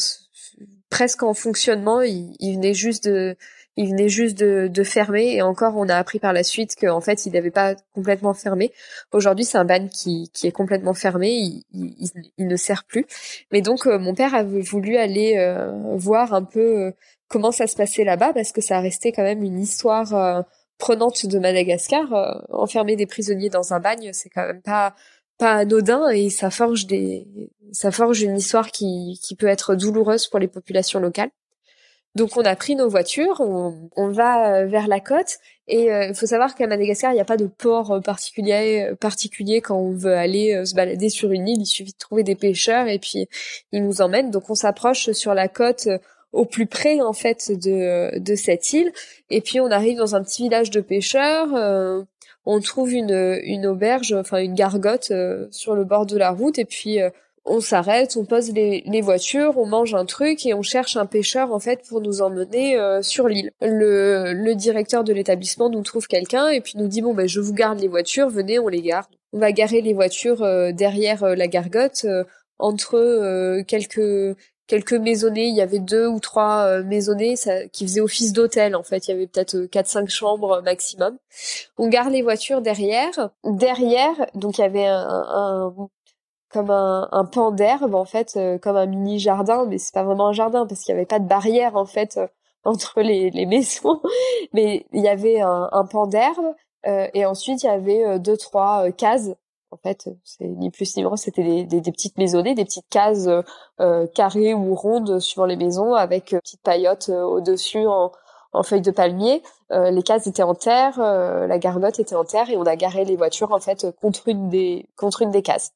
[0.89, 3.35] presque en fonctionnement, il, il, venait juste de
[3.75, 7.01] il venait juste de, de, fermer et encore on a appris par la suite qu'en
[7.01, 8.71] fait il n'avait pas complètement fermé.
[9.11, 13.05] Aujourd'hui c'est un bagne qui, qui est complètement fermé, il, il, il, ne sert plus.
[13.51, 15.35] Mais donc mon père avait voulu aller
[15.97, 16.93] voir un peu
[17.27, 20.41] comment ça se passait là-bas parce que ça restait quand même une histoire euh,
[20.77, 22.13] prenante de Madagascar.
[22.13, 24.95] Euh, enfermer des prisonniers dans un bagne, c'est quand même pas
[25.37, 27.27] pas anodin et ça forge des
[27.71, 31.29] ça forge une histoire qui qui peut être douloureuse pour les populations locales.
[32.15, 36.15] Donc on a pris nos voitures, on, on va euh, vers la côte et il
[36.15, 40.15] faut savoir qu'à Madagascar il n'y a pas de port particulier particulier quand on veut
[40.15, 41.61] aller se balader sur une île.
[41.61, 43.27] Il suffit de trouver des pêcheurs et puis
[43.71, 44.31] ils nous emmènent.
[44.31, 45.87] Donc on s'approche sur la côte
[46.37, 48.93] au plus près en fait de, de cette île.
[49.31, 51.55] Et puis on arrive dans un petit village de pêcheurs.
[51.55, 52.03] Euh,
[52.45, 56.59] on trouve une, une auberge, enfin une gargote euh, sur le bord de la route.
[56.59, 57.09] Et puis euh,
[57.43, 61.07] on s'arrête, on pose les, les, voitures, on mange un truc et on cherche un
[61.07, 63.51] pêcheur en fait pour nous emmener sur l'île.
[63.61, 67.39] Le, le directeur de l'établissement nous trouve quelqu'un et puis nous dit bon ben je
[67.39, 69.07] vous garde les voitures, venez on les garde.
[69.31, 72.05] On va garer les voitures derrière la gargote
[72.59, 74.35] entre quelques
[74.67, 75.47] quelques maisonnées.
[75.47, 78.75] Il y avait deux ou trois euh, maisonnées ça, qui faisaient office d'hôtel.
[78.75, 81.17] En fait, il y avait peut-être euh, quatre cinq chambres maximum.
[81.77, 83.29] On gare les voitures derrière.
[83.43, 85.75] Derrière, donc il y avait un, un
[86.49, 90.03] comme un, un pan d'herbe en fait, euh, comme un mini jardin, mais c'est pas
[90.03, 92.19] vraiment un jardin parce qu'il y avait pas de barrière en fait
[92.63, 94.01] entre les, les maisons.
[94.53, 96.53] mais il y avait un, un pan d'herbe
[97.13, 99.31] et ensuite il y avait deux trois cases
[99.71, 102.87] en fait, c'est ni plus ni moins, c'était des, des, des, petites maisonnées, des petites
[102.89, 103.27] cases
[103.79, 108.11] euh, carrées ou rondes suivant les maisons, avec euh, petites paillotes euh, au-dessus en,
[108.53, 109.43] en feuilles de palmier.
[109.71, 112.75] Euh, les cases étaient en terre, euh, la gargote était en terre, et on a
[112.77, 115.73] garé les voitures en fait contre une des contre une des cases.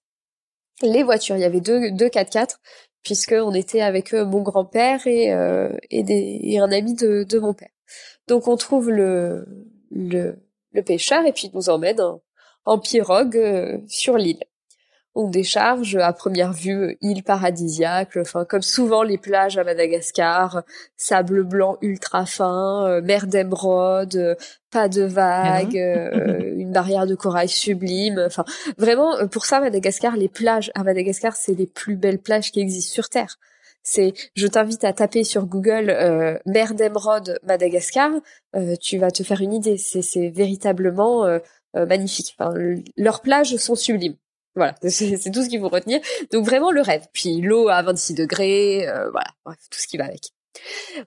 [0.81, 2.57] Les voitures, il y avait deux deux 4x4
[3.03, 5.35] puisque on était avec mon grand-père et
[5.89, 7.69] et, des, et un ami de, de mon père.
[8.27, 9.45] Donc on trouve le
[9.91, 10.39] le,
[10.71, 11.99] le pêcheur et puis il nous emmène
[12.65, 14.43] en pirogue euh, sur l'île.
[15.13, 20.63] on décharge à première vue île paradisiaque, enfin comme souvent les plages à Madagascar,
[20.95, 24.35] sable blanc ultra fin, euh, mer d'émeraude, euh,
[24.71, 28.23] pas de vagues, euh, une barrière de corail sublime.
[28.25, 28.45] Enfin
[28.77, 32.93] vraiment pour ça Madagascar, les plages à Madagascar c'est les plus belles plages qui existent
[32.93, 33.37] sur terre.
[33.83, 35.87] C'est, je t'invite à taper sur Google
[36.45, 38.11] mer d'émeraude Madagascar,
[38.79, 39.77] tu vas te faire une idée.
[39.77, 41.25] C'est, c'est véritablement
[41.73, 42.35] magnifique.
[42.37, 42.53] Enfin,
[42.97, 44.15] leurs plages sont sublimes.
[44.55, 45.99] Voilà, c'est tout ce qu'il faut retenir.
[46.31, 47.07] Donc vraiment le rêve.
[47.13, 50.31] Puis l'eau à 26 degrés, euh, voilà, bref, tout ce qui va avec.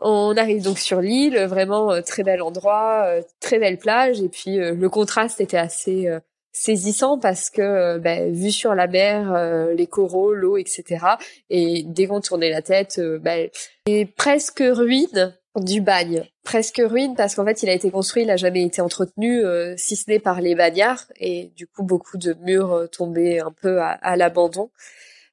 [0.00, 4.28] On arrive donc sur l'île, vraiment euh, très bel endroit, euh, très belle plage, et
[4.28, 6.08] puis le contraste était assez
[6.52, 11.04] saisissant parce que ben, vu sur la mer, les coraux, l'eau, etc.
[11.50, 13.50] Et dès qu'on tournait la tête, ben,
[13.86, 18.26] et presque ruine du bagne, presque ruine parce qu'en fait il a été construit, il
[18.26, 21.06] n'a jamais été entretenu, euh, si ce n'est par les bagnards.
[21.20, 24.70] Et du coup beaucoup de murs euh, tombés un peu à, l'abandon.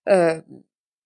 [0.09, 0.39] Euh,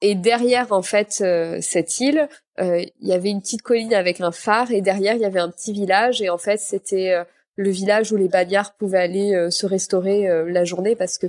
[0.01, 1.23] et derrière en fait
[1.61, 2.27] cette île,
[2.59, 4.71] il y avait une petite colline avec un phare.
[4.71, 6.21] Et derrière il y avait un petit village.
[6.21, 7.15] Et en fait c'était
[7.55, 10.95] le village où les bagnards pouvaient aller se restaurer la journée.
[10.95, 11.27] Parce que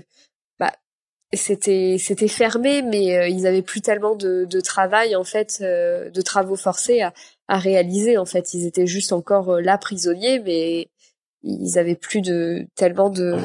[1.33, 6.57] c'était c'était fermé mais ils avaient plus tellement de, de travail en fait de travaux
[6.57, 7.12] forcés à,
[7.49, 8.55] à réaliser en fait.
[8.55, 10.89] Ils étaient juste encore euh, là prisonniers, mais
[11.43, 13.37] ils avaient plus de tellement de,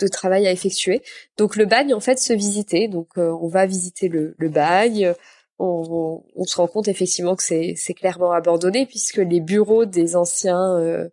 [0.00, 1.02] de travail à effectuer.
[1.36, 2.88] Donc le bagne en fait se visitait.
[2.88, 5.14] Donc euh, on va visiter le, le bagne.
[5.58, 10.16] On, on, se rend compte effectivement que c'est, c'est clairement abandonné puisque les bureaux des
[10.16, 11.08] anciens, euh,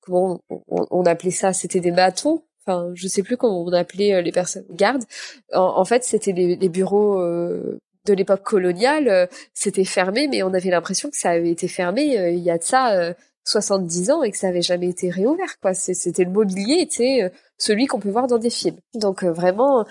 [0.00, 2.42] comment on, appelait ça, c'était des matons.
[2.66, 5.04] Enfin, je sais plus comment on appelait les personnes gardes.
[5.52, 7.20] En, fait, c'était les, les bureaux
[8.06, 12.18] de l'époque coloniale, euh, c'était fermé, mais on avait l'impression que ça avait été fermé
[12.18, 13.14] euh, il y a de ça
[13.44, 15.60] 70 euh, ans et que ça avait jamais été réouvert.
[15.60, 18.78] Quoi, c'était le mobilier était celui qu'on peut voir dans des films.
[18.94, 19.84] Donc vraiment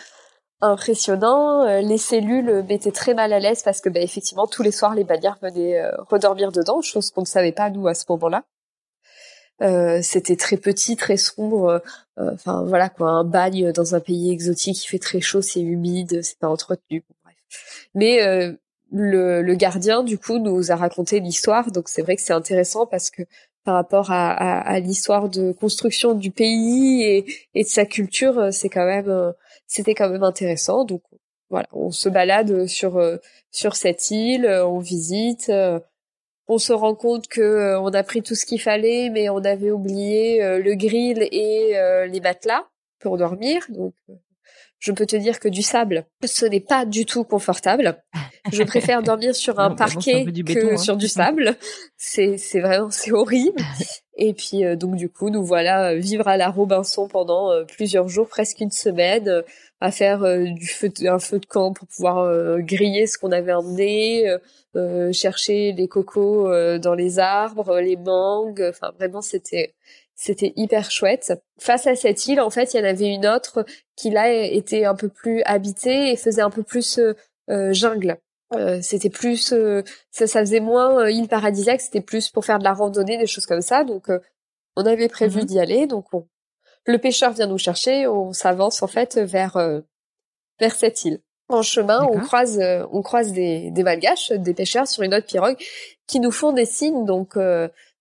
[0.62, 1.80] impressionnant.
[1.82, 5.04] Les cellules m'étaient très mal à l'aise parce que bah, effectivement tous les soirs les
[5.04, 8.44] bagnards venaient redormir dedans, chose qu'on ne savait pas nous à ce moment-là.
[9.60, 11.82] C'était très petit, très sombre.
[12.18, 16.22] Enfin voilà quoi, un bagne dans un pays exotique, il fait très chaud, c'est humide,
[16.24, 17.04] c'est pas entretenu.
[17.94, 18.54] Mais euh,
[18.92, 21.72] le, le, gardien, du coup, nous a raconté l'histoire.
[21.72, 23.24] Donc c'est vrai que c'est intéressant parce que
[23.64, 27.26] par rapport à, à, à l'histoire de construction du pays et,
[27.56, 29.32] et de sa culture, euh, c'est quand même, euh,
[29.68, 30.86] c'était quand même intéressant.
[30.86, 31.02] Donc
[31.50, 33.02] voilà, on se balade sur
[33.52, 35.52] sur cette île, on visite,
[36.48, 39.72] on se rend compte que on a pris tout ce qu'il fallait, mais on avait
[39.72, 41.74] oublié le grill et
[42.08, 42.66] les matelas
[43.00, 43.66] pour dormir.
[43.70, 43.94] Donc
[44.86, 48.04] je peux te dire que du sable, ce n'est pas du tout confortable.
[48.52, 50.78] Je préfère dormir sur un parquet que hein.
[50.78, 51.56] sur du sable.
[51.98, 53.62] C'est c'est vraiment c'est horrible.
[54.18, 57.64] Et puis euh, donc du coup nous voilà euh, vivre à la Robinson pendant euh,
[57.64, 59.42] plusieurs jours, presque une semaine,
[59.82, 64.26] à faire du feu un feu de camp pour pouvoir griller ce qu'on avait emmené,
[65.12, 66.50] chercher les cocos
[66.80, 68.66] dans les arbres, les mangues.
[68.70, 69.76] Enfin vraiment c'était
[70.16, 71.34] c'était hyper chouette.
[71.60, 73.66] Face à cette île, en fait, il y en avait une autre
[73.96, 77.14] qui là était un peu plus habitée et faisait un peu plus euh,
[77.50, 78.18] euh jungle.
[78.54, 82.64] Euh, c'était plus, euh, ça, ça faisait moins île paradisiaque, c'était plus pour faire de
[82.64, 83.84] la randonnée, des choses comme ça.
[83.84, 84.08] Donc,
[84.78, 85.88] on avait prévu mmh d'y aller.
[85.88, 86.06] Donc,
[86.86, 89.58] le pêcheur vient nous chercher, on s'avance en fait vers
[90.60, 91.20] vers cette île.
[91.48, 92.60] En chemin, on croise
[92.92, 95.58] on croise des, des malgaches, des pêcheurs sur une autre pirogue
[96.08, 97.06] qui nous font des signes.
[97.06, 97.36] Donc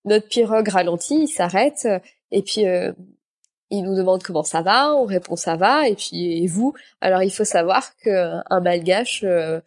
[0.04, 1.88] notre pirogue ralentit, il s'arrête
[2.30, 2.92] et puis euh,
[3.70, 6.74] il nous demande comment ça va, on répond ça va et puis et vous?
[7.00, 9.60] Alors il faut savoir que un malgache euh,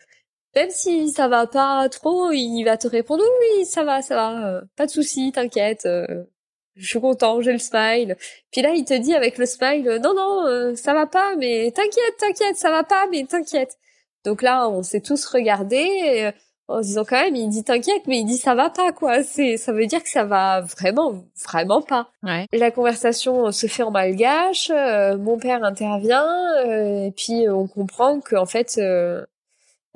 [0.55, 4.47] même si ça va pas trop, il va te répondre oui, ça va, ça va,
[4.47, 5.87] euh, pas de souci, t'inquiète.
[6.77, 8.15] Je suis content, j'ai le smile.
[8.51, 12.17] Puis là, il te dit avec le smile, non, non, ça va pas, mais t'inquiète,
[12.19, 13.77] t'inquiète, ça va pas, mais t'inquiète.
[14.25, 16.31] Donc là, on s'est tous regardés
[16.67, 19.23] en se disant quand même, il dit t'inquiète, mais il dit ça va pas quoi.
[19.23, 22.09] C'est, ça veut dire que ça va vraiment, vraiment pas.
[22.23, 22.45] Ouais.
[22.51, 24.69] La conversation se fait en malgache.
[24.73, 26.27] Euh, mon père intervient
[26.65, 29.25] euh, et puis on comprend qu'en fait euh,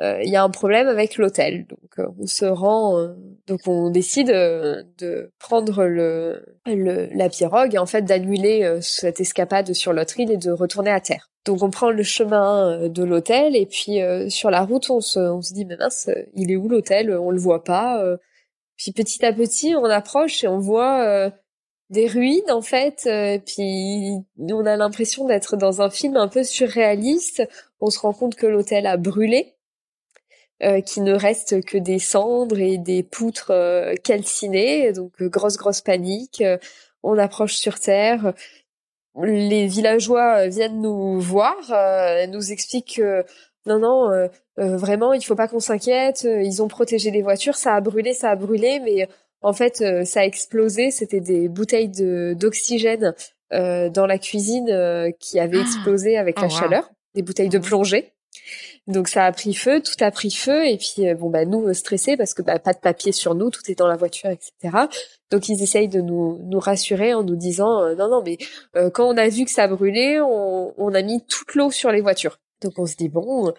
[0.01, 1.67] il y a un problème avec l'hôtel.
[1.67, 3.15] Donc on se rend,
[3.47, 9.73] donc on décide de prendre le, le, la pirogue et en fait d'annuler cette escapade
[9.73, 11.31] sur l'autre île et de retourner à terre.
[11.45, 15.01] Donc on prend le chemin euh, de l'hôtel et puis euh, sur la route on
[15.01, 17.11] se, on se dit mais mince il est où l'hôtel?
[17.17, 18.17] On le voit pas euh.
[18.77, 21.31] puis petit à petit on approche et on voit
[21.89, 23.09] des ruines en fait
[23.45, 27.47] puis on a l'impression d'être dans un film un peu surréaliste
[27.79, 29.55] on se rend compte que l'hôtel a brûlé
[30.85, 33.51] qu'il ne reste que des cendres et des poutres
[34.03, 36.43] calcinées donc grosse grosse panique
[37.03, 38.33] on approche sur terre
[39.19, 43.25] les villageois viennent nous voir, euh, nous expliquent que
[43.65, 44.27] non, non, euh,
[44.59, 46.23] euh, vraiment, il faut pas qu'on s'inquiète.
[46.23, 49.07] Ils ont protégé les voitures, ça a brûlé, ça a brûlé, mais
[49.41, 50.91] en fait, ça a explosé.
[50.91, 53.13] C'était des bouteilles de d'oxygène
[53.51, 55.61] dans la cuisine qui avaient ah.
[55.61, 58.13] explosé avec la oh, chaleur, des bouteilles de plongée.
[58.91, 62.17] Donc ça a pris feu, tout a pris feu, et puis bon bah nous stressés
[62.17, 64.77] parce que bah, pas de papier sur nous, tout est dans la voiture, etc.
[65.31, 68.37] Donc ils essayent de nous, nous rassurer en nous disant non non mais
[68.93, 72.01] quand on a vu que ça brûlait, on, on a mis toute l'eau sur les
[72.01, 72.37] voitures.
[72.61, 73.53] Donc on se dit bon,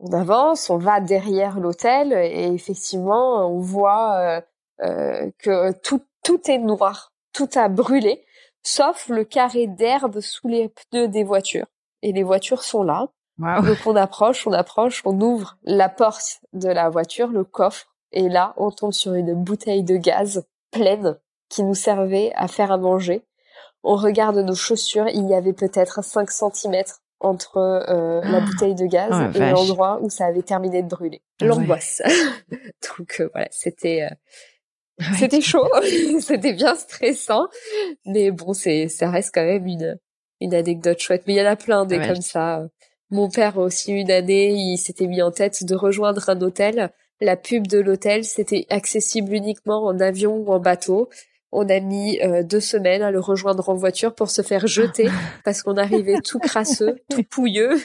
[0.00, 4.40] on avance, on va derrière l'hôtel et effectivement on voit euh,
[4.82, 8.24] euh, que tout tout est noir, tout a brûlé,
[8.62, 11.66] sauf le carré d'herbe sous les pneus des voitures.
[12.02, 13.08] Et les voitures sont là.
[13.38, 18.28] Donc on approche, on approche, on ouvre la porte de la voiture, le coffre, et
[18.28, 21.18] là on tombe sur une bouteille de gaz pleine
[21.48, 23.24] qui nous servait à faire à manger.
[23.82, 28.40] On regarde nos chaussures, il y avait peut-être 5 centimètres entre euh, la ah.
[28.40, 31.22] bouteille de gaz oh et l'endroit où ça avait terminé de brûler.
[31.40, 32.02] Ah L'angoisse.
[32.98, 35.68] Donc euh, voilà, c'était euh, c'était chaud,
[36.20, 37.48] c'était bien stressant,
[38.06, 39.98] mais bon, c'est ça reste quand même une
[40.40, 41.24] une anecdote chouette.
[41.26, 42.62] Mais il y en a plein des comme ça.
[43.10, 46.90] Mon père aussi une année, il s'était mis en tête de rejoindre un hôtel.
[47.20, 51.08] La pub de l'hôtel, c'était accessible uniquement en avion ou en bateau.
[51.52, 55.08] On a mis euh, deux semaines à le rejoindre en voiture pour se faire jeter
[55.44, 57.76] parce qu'on arrivait tout crasseux, tout pouilleux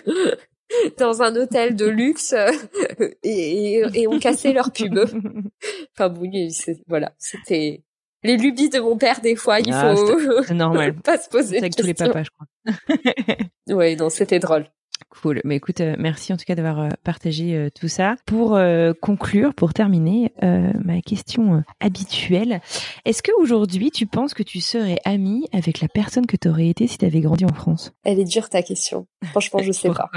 [0.98, 2.34] dans un hôtel de luxe
[3.24, 4.98] et, et, on cassait leur pub.
[5.96, 6.32] Enfin bon,
[6.88, 7.84] voilà, c'était
[8.24, 9.60] les lubies de mon père des fois.
[9.60, 10.96] Il ah, faut normal.
[10.96, 11.58] pas se poser.
[11.58, 13.78] Avec tous les papas, je crois.
[13.78, 14.66] oui, non, c'était drôle.
[15.10, 15.42] Cool.
[15.44, 18.16] Mais écoute, euh, merci en tout cas d'avoir euh, partagé euh, tout ça.
[18.26, 18.60] Pour
[19.02, 22.62] conclure, pour terminer, ma question habituelle,
[23.06, 26.88] est-ce qu'aujourd'hui tu penses que tu serais amie avec la personne que tu aurais été
[26.88, 27.92] si tu avais grandi en France?
[28.04, 29.08] Elle est dure ta question.
[29.32, 30.10] Franchement, je sais pas.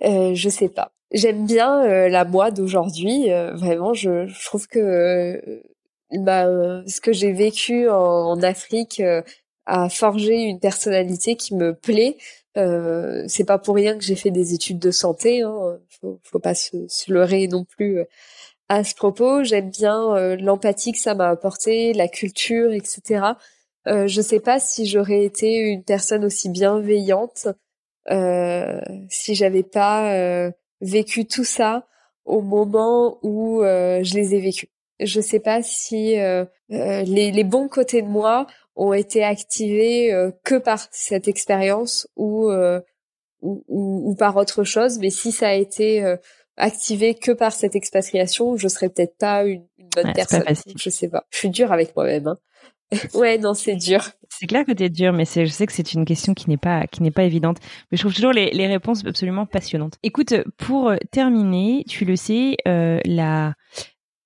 [0.00, 0.92] Je sais pas.
[1.12, 3.28] J'aime bien la moi d'aujourd'hui.
[3.54, 5.62] vraiment, je, je, trouve que
[6.12, 6.46] bah,
[6.86, 9.02] ce que j'ai vécu en, en Afrique
[9.66, 12.16] a forgé une personnalité qui me plaît.
[12.56, 15.42] Euh, c'est pas pour rien que j'ai fait des études de santé.
[15.42, 15.78] Hein.
[16.00, 16.76] Faut, faut pas se,
[17.08, 18.04] leurrer non plus euh,
[18.68, 19.44] à ce propos.
[19.44, 23.24] J'aime bien euh, l'empathie que ça m'a apporté, la culture, etc.
[23.86, 27.48] Euh, je sais pas si j'aurais été une personne aussi bienveillante
[28.10, 30.50] euh, si j'avais pas
[30.80, 31.86] vécu tout ça
[32.24, 34.68] au moment où je les ai vécus.
[34.98, 36.16] Je sais pas si
[36.68, 38.46] les, les bons côtés de moi
[38.76, 42.80] ont été activés euh, que par cette expérience euh,
[43.40, 44.98] ou, ou, ou, par autre chose.
[44.98, 46.16] Mais si ça a été euh,
[46.56, 50.44] activé que par cette expatriation, je serais peut-être pas une, bonne personne.
[50.76, 51.24] Je sais pas.
[51.30, 52.28] Je suis dure avec moi-même.
[52.28, 52.36] Hein.
[53.14, 54.10] ouais, non, c'est dur.
[54.28, 56.86] C'est clair que t'es dur, mais je sais que c'est une question qui n'est pas
[56.86, 57.56] qui n'est pas évidente.
[57.90, 59.94] Mais je trouve toujours les, les réponses absolument passionnantes.
[60.02, 63.54] Écoute, pour terminer, tu le sais, euh, la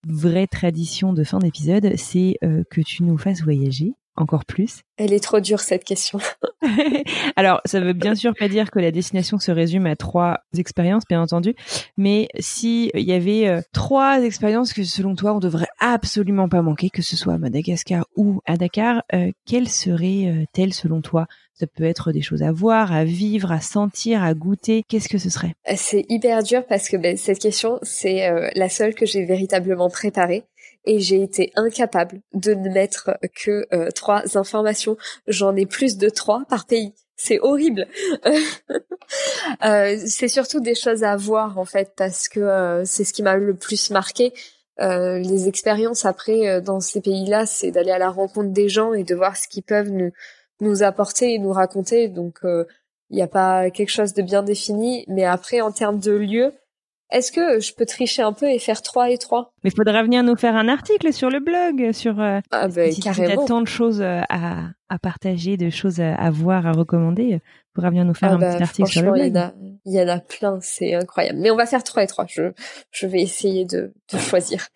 [0.06, 4.80] vraie tradition de fin d'épisode, c'est que tu nous fasses voyager encore plus.
[4.96, 6.18] Elle est trop dure cette question.
[7.36, 11.04] Alors, ça veut bien sûr pas dire que la destination se résume à trois expériences,
[11.08, 11.54] bien entendu,
[11.96, 16.62] mais si il y avait euh, trois expériences que selon toi on devrait absolument pas
[16.62, 21.26] manquer, que ce soit à Madagascar ou à Dakar, euh, quelles seraient-elles selon toi?
[21.60, 24.82] Ça peut être des choses à voir, à vivre, à sentir, à goûter.
[24.88, 25.52] Qu'est-ce que ce serait?
[25.76, 29.90] C'est hyper dur parce que ben, cette question, c'est euh, la seule que j'ai véritablement
[29.90, 30.44] préparée
[30.84, 34.96] et j'ai été incapable de ne mettre que euh, trois informations.
[35.26, 36.94] J'en ai plus de trois par pays.
[37.16, 37.86] C'est horrible.
[39.64, 43.22] euh, c'est surtout des choses à voir en fait parce que euh, c'est ce qui
[43.22, 44.32] m'a le plus marqué.
[44.82, 49.14] Les expériences après dans ces pays-là, c'est d'aller à la rencontre des gens et de
[49.14, 50.10] voir ce qu'ils peuvent nous
[50.62, 52.08] nous apporter et nous raconter.
[52.08, 56.12] Donc il n'y a pas quelque chose de bien défini, mais après en termes de
[56.12, 56.54] lieu,
[57.10, 60.02] est-ce que je peux tricher un peu et faire 3 et 3 Mais il faudra
[60.02, 63.44] venir nous faire un article sur le blog, sur euh, ah ben, si carrément.
[63.44, 67.22] tant de choses euh, à, à partager, de choses à, voir, à recommander.
[67.22, 67.40] Il
[67.74, 69.52] faudra venir nous faire ah un petit bah, article sur le blog.
[69.86, 71.38] Il y, en a plein, c'est incroyable.
[71.38, 72.26] Mais on va faire 3 et 3.
[72.28, 72.52] Je,
[72.90, 74.66] je vais essayer de, de choisir.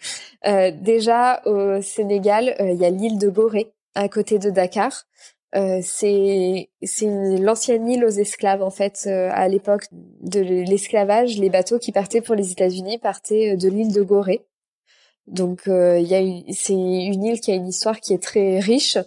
[0.46, 5.04] Euh, déjà, au Sénégal, euh, il y a l'île de Gorée, à côté de Dakar.
[5.56, 6.68] Euh, c'est
[7.40, 9.04] l'ancienne île aux esclaves en fait.
[9.06, 13.68] Euh, à l'époque de l'esclavage, les bateaux qui partaient pour les États-Unis partaient euh, de
[13.68, 14.44] l'île de Gorée.
[15.26, 18.98] Donc il y a c'est une île qui a une histoire qui est très riche,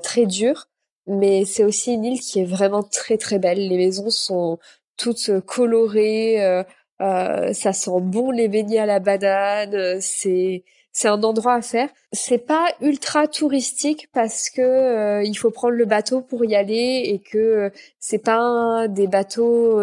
[0.00, 0.68] très dure,
[1.08, 3.58] mais c'est aussi une île qui est vraiment très très belle.
[3.68, 4.60] Les maisons sont
[4.96, 6.64] toutes colorées,
[7.00, 10.00] ça sent bon les beignets à la banane.
[10.00, 10.62] C'est
[10.92, 11.88] c'est un endroit à faire.
[12.12, 17.18] C'est pas ultra touristique parce que il faut prendre le bateau pour y aller et
[17.20, 19.80] que c'est pas des bateaux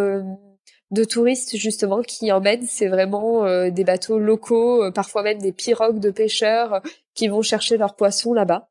[0.91, 2.67] de touristes justement qui emmènent.
[2.67, 6.81] C'est vraiment des bateaux locaux, parfois même des pirogues de pêcheurs
[7.13, 8.69] qui vont chercher leurs poissons là-bas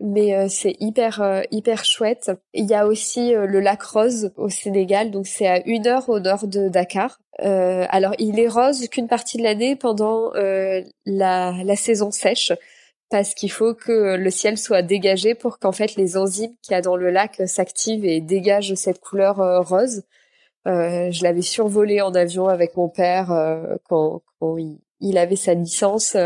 [0.00, 2.30] mais euh, c'est hyper euh, hyper chouette.
[2.54, 6.08] Il y a aussi euh, le lac Rose au Sénégal, donc c'est à une heure
[6.08, 7.20] au nord de Dakar.
[7.38, 12.52] alors il est rose qu'une partie de l'année pendant la, la saison sèche,
[13.10, 16.74] parce qu'il faut que le ciel soit dégagé pour qu'en fait les enzymes qu'il y
[16.74, 19.36] a dans le lac s'activent et dégagent cette couleur
[19.66, 20.02] rose.
[20.66, 23.28] je l'avais survolé en avion avec mon père
[23.88, 24.56] quand, quand
[25.00, 26.16] il, avait sa licence.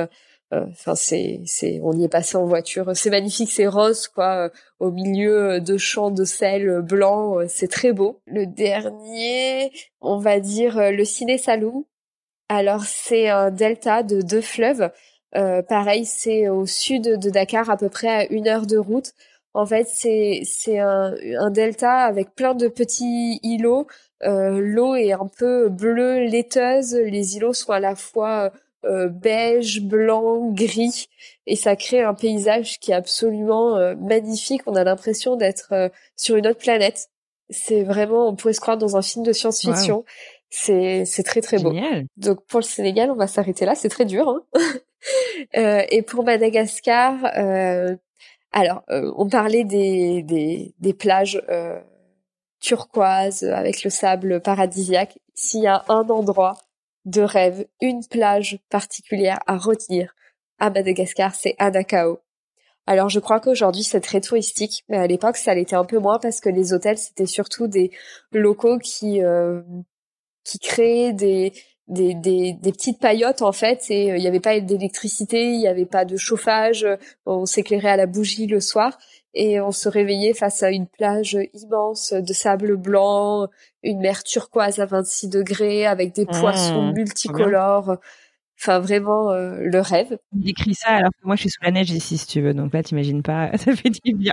[0.52, 2.92] Euh, enfin, c'est, c'est, on y est passé en voiture.
[2.94, 7.40] C'est magnifique, c'est rose, quoi, euh, au milieu de champs de sel blanc.
[7.40, 8.20] Euh, c'est très beau.
[8.26, 11.84] Le dernier, on va dire le Ciné Saloum.
[12.48, 14.90] Alors, c'est un delta de deux fleuves.
[15.32, 19.12] pareil, c'est au sud de Dakar, à peu près à une heure de route.
[19.54, 23.86] En fait, c'est c'est un, un, delta avec plein de petits îlots.
[24.22, 26.94] L'eau est un peu bleue, laiteuse.
[26.94, 28.52] Les îlots sont à la fois
[28.84, 31.08] euh, beige, blanc, gris,
[31.46, 34.62] et ça crée un paysage qui est absolument euh, magnifique.
[34.66, 37.08] On a l'impression d'être euh, sur une autre planète.
[37.50, 40.04] C'est vraiment, on pourrait se croire dans un film de science-fiction.
[40.50, 41.72] C'est c'est très très beau.
[42.16, 43.74] Donc pour le Sénégal, on va s'arrêter là.
[43.74, 44.28] C'est très dur.
[44.28, 44.42] Hein
[45.90, 47.16] et pour Madagascar,
[48.52, 51.42] alors on parlait des des, des plages
[52.60, 55.18] turquoises avec le sable paradisiaque.
[55.34, 56.56] S'il y a un endroit
[57.04, 60.14] de rêve, une plage particulière à retenir
[60.58, 62.20] à Madagascar, c'est Anakao.
[62.86, 66.18] Alors je crois qu'aujourd'hui c'est très touristique, mais à l'époque ça l'était un peu moins
[66.18, 67.90] parce que les hôtels c'était surtout des
[68.32, 69.62] locaux qui euh,
[70.44, 71.52] qui créaient des
[71.88, 75.58] des, des, des petites paillotes en fait et euh, il n'y avait pas d'électricité, il
[75.58, 76.86] n'y avait pas de chauffage,
[77.26, 78.98] on s'éclairait à la bougie le soir
[79.34, 83.48] et on se réveillait face à une plage immense de sable blanc,
[83.82, 87.96] une mer turquoise à 26 degrés avec des poissons mmh, multicolores.
[88.60, 90.16] Enfin, vraiment euh, le rêve.
[90.32, 92.54] Décris ça alors que moi je suis sous la neige ici si tu veux.
[92.54, 94.32] Donc là, t'imagines pas, ça fait du bien.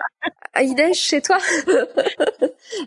[0.54, 1.38] Ah, il neige chez toi?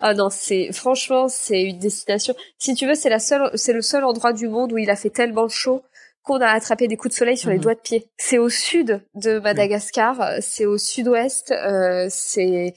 [0.00, 2.34] Ah non, c'est franchement c'est une destination.
[2.58, 4.96] Si tu veux, c'est la seule, c'est le seul endroit du monde où il a
[4.96, 5.82] fait tellement chaud
[6.24, 7.62] qu'on a attrapé des coups de soleil sur les mhm.
[7.62, 8.08] doigts de pied.
[8.16, 12.74] C'est au sud de Madagascar, c'est au sud-ouest, euh, c'est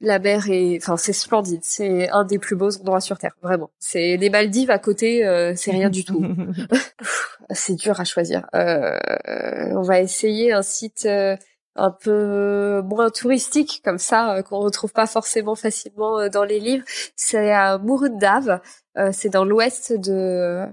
[0.00, 3.70] la mer est, enfin c'est splendide, c'est un des plus beaux endroits sur terre, vraiment.
[3.78, 6.24] C'est les Maldives à côté, euh, c'est rien du tout.
[7.50, 8.46] c'est dur à choisir.
[8.54, 8.98] Euh,
[9.72, 11.36] on va essayer un site euh,
[11.76, 16.84] un peu moins touristique comme ça euh, qu'on retrouve pas forcément facilement dans les livres.
[17.16, 18.60] C'est à Murundav,
[19.12, 20.66] c'est dans l'ouest de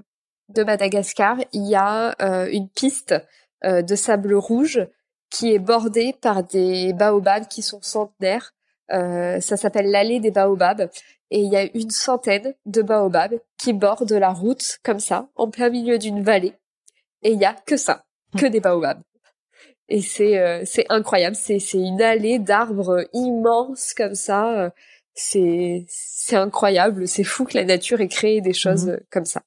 [0.50, 3.16] de Madagascar, il y a euh, une piste
[3.64, 4.88] euh, de sable rouge
[5.30, 8.54] qui est bordée par des baobabs qui sont centenaires.
[8.94, 10.90] Euh, ça s'appelle l'allée des baobabs.
[11.30, 15.50] Et il y a une centaine de baobabs qui bordent la route comme ça, en
[15.50, 16.54] plein milieu d'une vallée.
[17.24, 18.06] Et il y a que ça,
[18.38, 19.02] que des baobabs.
[19.90, 21.36] Et c'est c'est incroyable.
[21.36, 24.72] C'est c'est une allée d'arbres immenses comme ça.
[25.14, 27.08] C'est c'est incroyable.
[27.08, 29.42] C'est fou que la nature ait créé des choses mmh comme ça.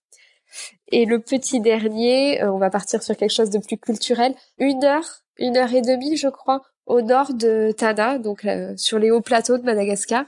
[0.93, 4.35] Et le petit dernier, euh, on va partir sur quelque chose de plus culturel.
[4.59, 8.99] Une heure, une heure et demie, je crois, au nord de Tana, donc euh, sur
[8.99, 10.25] les hauts plateaux de Madagascar,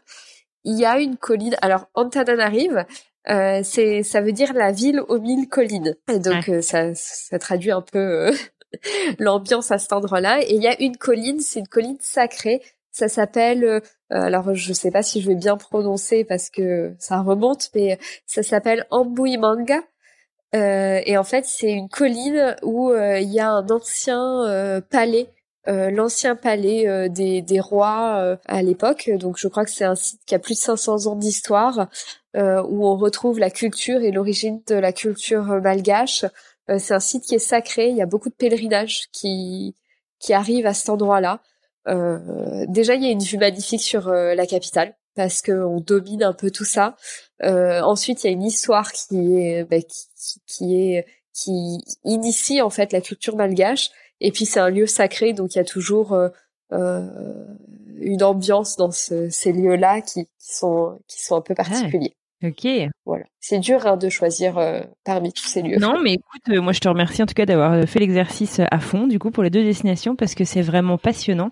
[0.64, 1.56] il y a une colline.
[1.60, 2.86] Alors Antananarive,
[3.28, 5.96] euh, c'est ça veut dire la ville aux mille collines.
[6.08, 8.32] Et donc euh, ça, ça traduit un peu
[9.18, 10.40] l'ambiance à cet endroit-là.
[10.42, 12.62] Et il y a une colline, c'est une colline sacrée.
[12.92, 17.70] Ça s'appelle, alors je sais pas si je vais bien prononcer parce que ça remonte,
[17.74, 19.80] mais ça s'appelle Ambuimanga.
[20.54, 24.80] Euh, et en fait, c'est une colline où euh, il y a un ancien euh,
[24.80, 25.28] palais,
[25.66, 29.10] l'ancien palais des, des, rois à l'époque.
[29.14, 31.88] Donc, je crois que c'est un site qui a plus de 500 ans d'histoire,
[32.34, 36.24] où on retrouve la culture et l'origine de la culture malgache.
[36.78, 37.90] c'est un site qui est sacré.
[37.90, 39.76] Il y a beaucoup de pèlerinages qui
[40.18, 41.42] qui arrivent à cet endroit-là.
[42.66, 46.50] déjà, il y a une vue magnifique sur la capitale parce qu'on domine un peu
[46.50, 46.96] tout ça.
[47.44, 52.60] Euh, ensuite, il y a une histoire qui est bah, qui, qui, est qui initie
[52.62, 53.90] en fait la culture malgache.
[54.20, 56.28] Et puis c'est un lieu sacré, donc il y a toujours euh,
[56.72, 57.08] euh
[58.04, 62.16] une ambiance dans ce, ces lieux-là qui, qui, sont qui sont un peu particuliers.
[62.42, 62.66] Ok.
[63.06, 63.24] Voilà.
[63.38, 65.78] C'est dur hein, de choisir euh, parmi tous ces lieux.
[65.78, 68.80] Non, mais écoute, euh, moi je te remercie en tout cas d'avoir fait l'exercice à
[68.80, 71.50] fond du coup pour les deux destinations parce que c'est vraiment passionnant.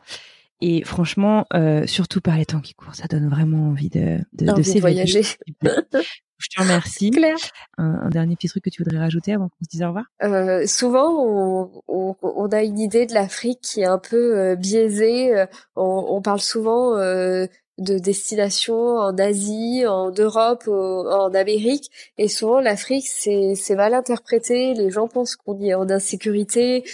[0.61, 4.47] Et franchement, euh, surtout par les temps qui courent, ça donne vraiment envie de, de,
[4.47, 5.23] de, voyager.
[6.41, 7.11] Je te remercie.
[7.11, 7.37] Claire.
[7.79, 10.07] Un, dernier petit truc que tu voudrais rajouter avant qu'on se dise au revoir?
[10.23, 14.57] Euh, Souvent, on, on, on, a une idée de l'Afrique qui est un peu euh,
[14.57, 15.37] biaisée.
[15.37, 15.47] Euh,
[15.77, 17.47] on, on, parle souvent euh,
[17.79, 24.75] de destinations en Asie, en Europe, en Amérique, et souvent l'Afrique c'est c'est mal interprété.
[24.75, 26.85] Les gens pensent qu'on y est en insécurité,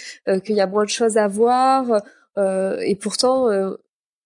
[0.45, 2.01] qu'il y a moins de choses à voir,
[2.37, 3.49] et pourtant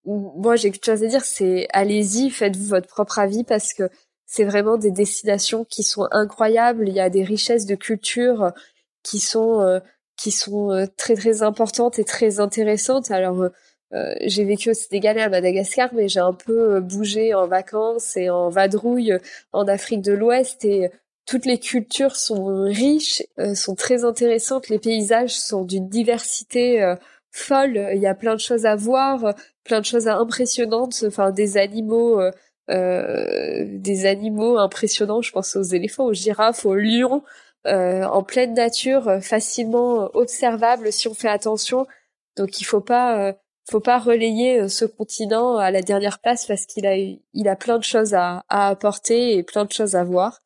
[0.06, 3.90] moi j'ai quelque chose à dire, c'est allez-y, faites-vous votre propre avis parce que
[4.26, 6.88] c'est vraiment des destinations qui sont incroyables.
[6.88, 8.50] Il y a des richesses de culture euh,
[9.04, 9.80] qui sont euh,
[10.18, 13.12] qui sont euh, très très importantes et très intéressantes.
[13.12, 13.50] Alors
[14.22, 18.30] j'ai vécu au Sénégal et à Madagascar, mais j'ai un peu bougé en vacances et
[18.30, 19.14] en vadrouille
[19.52, 20.90] en Afrique de l'Ouest et
[21.26, 23.22] toutes les cultures sont riches,
[23.54, 24.70] sont très intéressantes.
[24.70, 26.96] Les paysages sont d'une diversité
[27.32, 27.90] folle.
[27.94, 29.34] Il y a plein de choses à voir,
[29.64, 31.04] plein de choses impressionnantes.
[31.08, 32.20] Enfin, des animaux
[32.72, 35.22] euh, des animaux impressionnants.
[35.22, 37.24] Je pense aux éléphants, aux girafes, aux lions,
[37.68, 41.86] euh, en pleine nature, euh, facilement observables si on fait attention.
[42.38, 43.36] Donc il faut pas,
[43.70, 47.78] faut pas relayer ce continent à la dernière place parce qu'il a, il a plein
[47.78, 50.40] de choses à, à apporter et plein de choses à voir.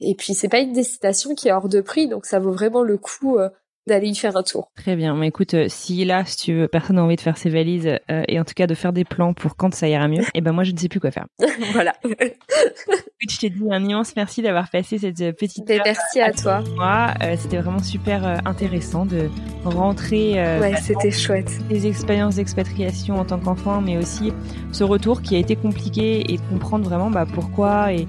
[0.00, 2.82] Et puis c'est pas une destination qui est hors de prix, donc ça vaut vraiment
[2.82, 3.38] le coup
[3.86, 4.70] d'aller y faire un tour.
[4.76, 5.14] Très bien.
[5.14, 7.98] Mais écoute, euh, si là, si tu veux, personne n'a envie de faire ses valises
[8.10, 10.26] euh, et en tout cas de faire des plans pour quand ça ira mieux, et
[10.34, 11.26] eh ben moi je ne sais plus quoi faire.
[11.72, 11.92] voilà.
[12.04, 15.68] je t'ai dit un immense merci d'avoir passé cette euh, petite.
[15.68, 16.62] Et merci à, toi.
[16.76, 19.28] Moi, c'était vraiment super intéressant de
[19.64, 20.34] rentrer.
[20.60, 21.50] ouais, c'était chouette.
[21.68, 24.32] Des expériences d'expatriation en tant qu'enfant, mais aussi
[24.72, 28.06] ce retour qui a été compliqué et de comprendre vraiment bah, pourquoi et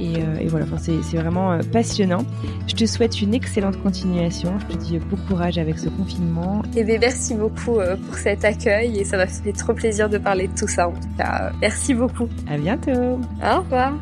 [0.00, 2.24] euh, et, voilà, c'est vraiment euh, passionnant.
[2.66, 4.52] Je te souhaite une excellente continuation.
[4.60, 6.62] Je te dis bon courage avec ce confinement.
[6.76, 10.18] Et bien, merci beaucoup euh, pour cet accueil et ça m'a fait trop plaisir de
[10.18, 11.52] parler de tout ça en tout cas.
[11.60, 12.28] Merci beaucoup.
[12.48, 13.20] À bientôt.
[13.42, 13.94] Au revoir.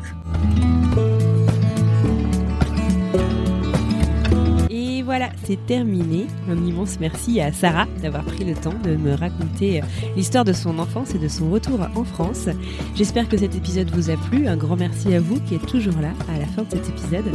[5.09, 6.27] Voilà, c'est terminé.
[6.51, 10.53] Un immense merci à Sarah d'avoir pris le temps de me raconter euh, l'histoire de
[10.53, 12.47] son enfance et de son retour en France.
[12.93, 14.45] J'espère que cet épisode vous a plu.
[14.45, 17.25] Un grand merci à vous qui êtes toujours là à la fin de cet épisode.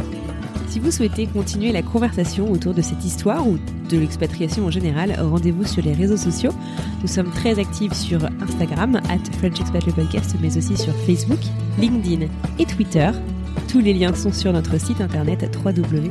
[0.69, 3.57] Si vous souhaitez continuer la conversation autour de cette histoire ou
[3.89, 6.53] de l'expatriation en général, rendez-vous sur les réseaux sociaux.
[7.01, 11.41] Nous sommes très actifs sur Instagram, at French le podcast, mais aussi sur Facebook,
[11.77, 12.27] LinkedIn
[12.57, 13.11] et Twitter.
[13.67, 16.09] Tous les liens sont sur notre site internet www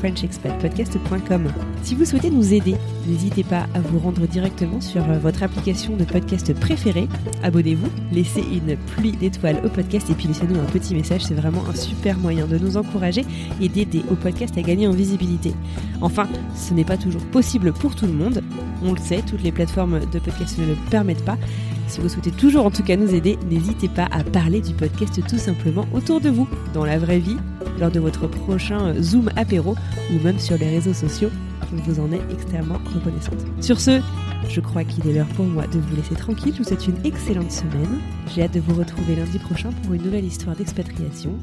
[0.00, 1.52] frenchexpatpodcast.com.
[1.82, 2.74] Si vous souhaitez nous aider,
[3.06, 7.08] n'hésitez pas à vous rendre directement sur euh, votre application de podcast préférée.
[7.42, 11.24] Abonnez-vous, laissez une pluie d'étoiles au podcast et puis laissez-nous un petit message.
[11.24, 13.24] C'est vraiment un super moyen de nous encourager
[13.60, 15.52] et d'aider au podcast à gagner en visibilité.
[16.00, 18.42] Enfin, ce n'est pas toujours possible pour tout le monde.
[18.82, 21.36] On le sait, toutes les plateformes de podcast ne le permettent pas.
[21.90, 25.20] Si vous souhaitez toujours en tout cas nous aider, n'hésitez pas à parler du podcast
[25.28, 27.36] tout simplement autour de vous, dans la vraie vie,
[27.80, 29.74] lors de votre prochain Zoom apéro
[30.12, 31.30] ou même sur les réseaux sociaux.
[31.76, 33.44] Je vous en ai extrêmement reconnaissante.
[33.60, 34.00] Sur ce,
[34.48, 36.52] je crois qu'il est l'heure pour moi de vous laisser tranquille.
[36.52, 37.98] Je vous souhaite une excellente semaine.
[38.32, 41.34] J'ai hâte de vous retrouver lundi prochain pour une nouvelle histoire d'expatriation.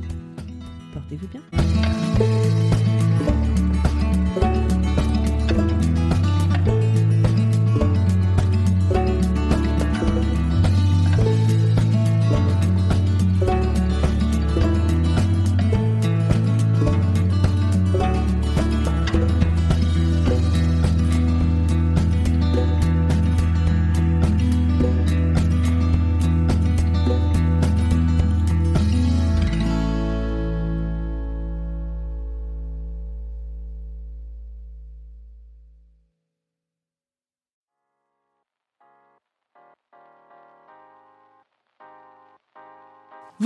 [0.94, 2.77] Portez-vous bien.